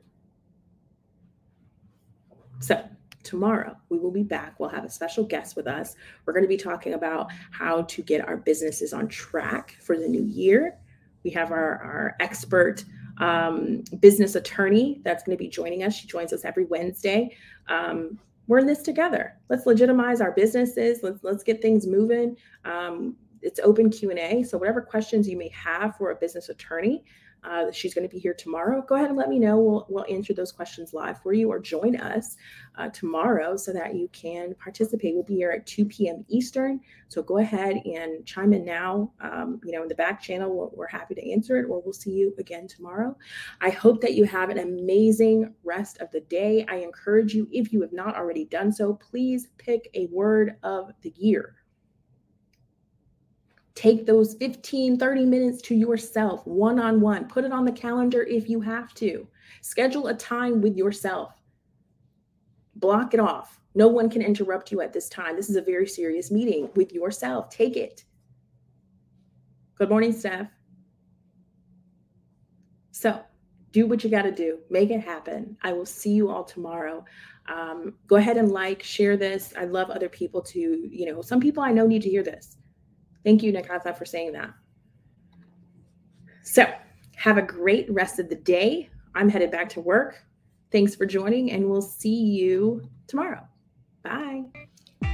So 2.61 2.85
tomorrow 3.23 3.77
we 3.89 3.99
will 3.99 4.11
be 4.11 4.23
back. 4.23 4.61
We'll 4.61 4.69
have 4.69 4.85
a 4.85 4.91
special 4.91 5.25
guest 5.25 5.57
with 5.57 5.67
us. 5.67 5.95
We're 6.25 6.33
going 6.33 6.45
to 6.45 6.49
be 6.49 6.57
talking 6.57 6.95
about 6.95 7.29
how 7.51 7.83
to 7.83 8.03
get 8.03 8.27
our 8.27 8.37
businesses 8.37 8.93
on 8.93 9.09
track 9.09 9.77
for 9.81 9.97
the 9.97 10.09
new 10.09 10.25
year. 10.25 10.79
We 11.27 11.33
have 11.33 11.51
our, 11.51 11.83
our 11.83 12.17
expert 12.21 12.85
um, 13.19 13.83
business 13.99 14.37
attorney 14.37 15.01
that's 15.03 15.25
going 15.25 15.37
to 15.37 15.43
be 15.43 15.49
joining 15.49 15.83
us. 15.83 15.93
She 15.93 16.07
joins 16.07 16.33
us 16.33 16.45
every 16.45 16.67
Wednesday. 16.67 17.37
Um, 17.67 18.21
we're 18.47 18.61
in 18.61 18.67
this 18.67 18.81
together. 18.81 19.37
Let's 19.49 19.67
legitimize 19.67 20.21
our 20.21 20.31
businesses. 20.31 21.01
Let's 21.03 21.25
let's 21.25 21.43
get 21.43 21.61
things 21.61 21.85
moving. 21.85 22.37
Um, 22.65 23.17
it's 23.43 23.59
open 23.59 23.91
Q 23.91 24.11
and 24.11 24.21
A. 24.21 24.45
So 24.45 24.57
whatever 24.57 24.81
questions 24.81 25.29
you 25.29 25.37
may 25.37 25.49
have 25.49 25.97
for 25.97 26.13
a 26.13 26.15
business 26.15 26.49
attorney, 26.49 27.03
uh, 27.45 27.71
she's 27.71 27.95
going 27.95 28.09
to 28.09 28.13
be 28.13 28.21
here 28.21 28.35
tomorrow. 28.35 28.83
Go 28.83 28.97
ahead 28.97 29.09
and 29.09 29.17
let 29.17 29.29
me 29.29 29.39
know. 29.39 29.59
We'll, 29.59 29.87
we'll 29.89 30.07
answer 30.09 30.35
those 30.35 30.53
questions 30.53 30.93
live 30.93 31.23
for 31.23 31.33
you 31.33 31.51
or 31.51 31.59
join 31.59 31.97
us 31.97 32.37
uh, 32.77 32.89
tomorrow 32.89 33.57
so 33.57 33.73
that 33.73 33.95
you 33.95 34.09
can 34.13 34.55
participate. 34.55 35.15
We'll 35.15 35.23
be 35.23 35.37
here 35.37 35.51
at 35.51 35.67
2 35.67 35.85
p.m. 35.87 36.25
Eastern. 36.29 36.81
So 37.09 37.23
go 37.23 37.39
ahead 37.39 37.77
and 37.85 38.25
chime 38.27 38.53
in 38.53 38.65
now. 38.65 39.13
Um, 39.21 39.61
you 39.65 39.73
know, 39.73 39.83
in 39.83 39.89
the 39.89 39.95
back 39.95 40.21
channel, 40.21 40.55
we're, 40.55 40.69
we're 40.69 40.89
happy 40.89 41.15
to 41.15 41.33
answer 41.33 41.59
it 41.59 41.67
or 41.69 41.81
we'll 41.81 41.93
see 41.93 42.13
you 42.13 42.35
again 42.39 42.67
tomorrow. 42.67 43.17
I 43.61 43.71
hope 43.71 44.01
that 44.03 44.15
you 44.15 44.25
have 44.25 44.51
an 44.51 44.59
amazing 44.59 45.55
rest 45.65 45.99
of 46.01 46.11
the 46.11 46.21
day. 46.21 46.67
I 46.69 46.77
encourage 46.77 47.35
you, 47.35 47.49
if 47.53 47.73
you 47.73 47.81
have 47.83 47.93
not 47.93 48.17
already 48.17 48.45
done 48.45 48.73
so, 48.73 48.95
please 48.95 49.49
pick 49.59 49.91
a 49.95 50.07
word 50.07 50.57
of 50.63 50.91
the 51.03 51.13
year 51.17 51.56
Take 53.77 54.07
those 54.07 54.35
15, 54.35 54.99
30 54.99 55.27
minutes 55.27 55.61
to 55.63 55.75
yourself, 55.75 56.47
one 56.47 56.81
on 56.81 56.99
one. 56.99 57.29
Put 57.29 57.45
it 57.45 57.53
on 57.53 57.67
the 57.67 57.73
calendar 57.73 58.23
if 58.23 58.49
you 58.49 58.63
have 58.63 58.95
to. 58.95 59.29
Schedule 59.61 60.07
a 60.07 60.15
time 60.15 60.63
with 60.63 60.79
yourself. 60.79 61.35
Block 62.75 63.13
it 63.13 63.21
off. 63.21 63.61
No 63.75 63.87
one 63.87 64.09
can 64.09 64.23
interrupt 64.23 64.73
you 64.73 64.81
at 64.81 64.95
this 64.95 65.11
time. 65.11 65.37
This 65.37 65.51
is 65.51 65.57
a 65.57 65.63
very 65.63 65.87
serious 65.87 66.31
meeting 66.31 66.71
with 66.75 66.91
yourself. 66.91 67.51
Take 67.51 67.77
it. 67.77 68.05
Good 69.75 69.91
morning, 69.91 70.13
Steph. 70.13 70.49
So, 72.93 73.21
do 73.73 73.87
what 73.87 74.03
you 74.03 74.09
got 74.09 74.23
to 74.23 74.33
do. 74.33 74.61
Make 74.71 74.89
it 74.91 75.01
happen. 75.01 75.59
I 75.61 75.75
will 75.75 75.85
see 75.85 76.13
you 76.13 76.31
all 76.31 76.45
tomorrow. 76.45 77.05
Um, 77.47 77.97
go 78.07 78.17
ahead 78.17 78.39
and 78.39 78.51
like, 78.51 78.83
share 78.83 79.19
this. 79.19 79.53
I 79.59 79.67
love 79.67 79.91
other 79.91 80.09
people 80.09 80.41
to, 80.41 80.59
you 80.59 81.13
know, 81.13 81.21
some 81.21 81.41
people 81.41 81.63
I 81.63 81.73
know 81.73 81.87
need 81.87 82.01
to 82.01 82.09
hear 82.09 82.23
this. 82.23 82.57
Thank 83.27 83.43
you, 83.43 83.53
Nakata, 83.53 83.99
for 83.99 84.05
saying 84.05 84.35
that. 84.35 84.55
So, 86.45 86.65
have 87.17 87.39
a 87.39 87.43
great 87.43 87.91
rest 87.91 88.21
of 88.21 88.29
the 88.29 88.37
day. 88.37 88.89
I'm 89.17 89.29
headed 89.29 89.51
back 89.51 89.69
to 89.71 89.81
work. 89.81 90.23
Thanks 90.71 90.95
for 90.95 91.07
joining, 91.07 91.51
and 91.51 91.69
we'll 91.69 91.83
see 91.83 92.15
you 92.15 92.89
tomorrow. 93.09 93.41
Bye. 94.05 94.45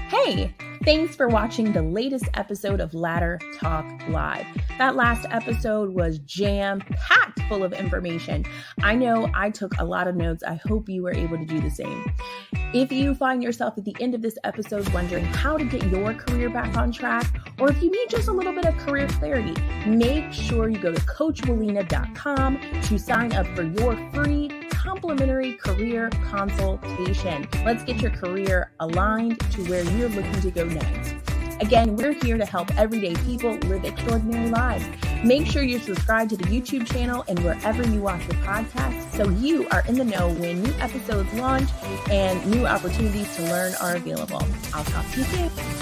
Hey, 0.09 0.55
thanks 0.85 1.15
for 1.15 1.29
watching 1.29 1.73
the 1.73 1.83
latest 1.83 2.29
episode 2.35 2.81
of 2.81 2.93
Ladder 2.95 3.39
Talk 3.59 3.87
Live. 4.09 4.47
That 4.79 4.97
last 4.97 5.27
episode 5.31 5.91
was 5.91 6.19
jam 6.21 6.81
packed 6.81 7.41
full 7.49 7.63
of 7.63 7.73
information. 7.73 8.45
I 8.83 8.95
know 8.95 9.31
I 9.35 9.51
took 9.51 9.73
a 9.79 9.85
lot 9.85 10.09
of 10.09 10.17
notes. 10.17 10.43
I 10.43 10.55
hope 10.67 10.89
you 10.89 11.03
were 11.03 11.13
able 11.15 11.39
to 11.39 11.45
do 11.45 11.61
the 11.61 11.71
same. 11.71 12.05
If 12.75 12.91
you 12.91 13.15
find 13.15 13.43
yourself 13.43 13.79
at 13.79 13.85
the 13.85 13.95
end 14.01 14.15
of 14.15 14.23
this 14.23 14.39
episode 14.45 14.89
wondering 14.93 15.25
how 15.25 15.57
to 15.57 15.65
get 15.65 15.85
your 15.85 16.15
career 16.15 16.51
back 16.51 16.77
on 16.77 16.91
track, 16.91 17.27
or 17.59 17.71
if 17.71 17.83
you 17.83 17.91
need 17.91 18.09
just 18.09 18.29
a 18.29 18.33
little 18.33 18.53
bit 18.53 18.65
of 18.65 18.77
career 18.79 19.07
clarity, 19.09 19.55
make 19.87 20.33
sure 20.33 20.69
you 20.69 20.79
go 20.79 20.93
to 20.93 21.01
CoachWillena.com 21.03 22.59
to 22.83 22.99
sign 22.99 23.33
up 23.33 23.47
for 23.55 23.63
your 23.63 23.97
free 24.13 24.49
complimentary 24.83 25.53
career 25.55 26.11
consultation. 26.29 27.47
Let's 27.65 27.85
get 27.85 28.01
your 28.03 28.11
career 28.11 28.73
aligned 28.81 29.39
to 29.53 29.65
where 29.67 29.85
you're 29.85 30.09
looking 30.09 30.41
to 30.41 30.51
go 30.51 30.65
next. 30.65 31.15
Again, 31.61 31.95
we're 31.95 32.13
here 32.13 32.37
to 32.37 32.45
help 32.45 32.77
everyday 32.77 33.15
people 33.25 33.53
live 33.69 33.85
extraordinary 33.85 34.51
lives. 34.51 34.85
Make 35.25 35.47
sure 35.47 35.63
you're 35.63 35.79
subscribed 35.79 36.31
to 36.31 36.37
the 36.37 36.45
YouTube 36.45 36.91
channel 36.93 37.25
and 37.29 37.39
wherever 37.45 37.85
you 37.85 38.01
watch 38.01 38.23
your 38.23 38.43
podcast 38.43 39.13
so 39.13 39.29
you 39.29 39.69
are 39.69 39.85
in 39.87 39.95
the 39.95 40.05
know 40.05 40.31
when 40.31 40.61
new 40.61 40.73
episodes 40.81 41.33
launch 41.35 41.71
and 42.11 42.45
new 42.51 42.67
opportunities 42.67 43.37
to 43.37 43.43
learn 43.45 43.75
are 43.81 43.95
available. 43.95 44.43
I'll 44.75 44.85
talk 44.85 45.09
to 45.13 45.19
you 45.19 45.25
soon. 45.25 45.82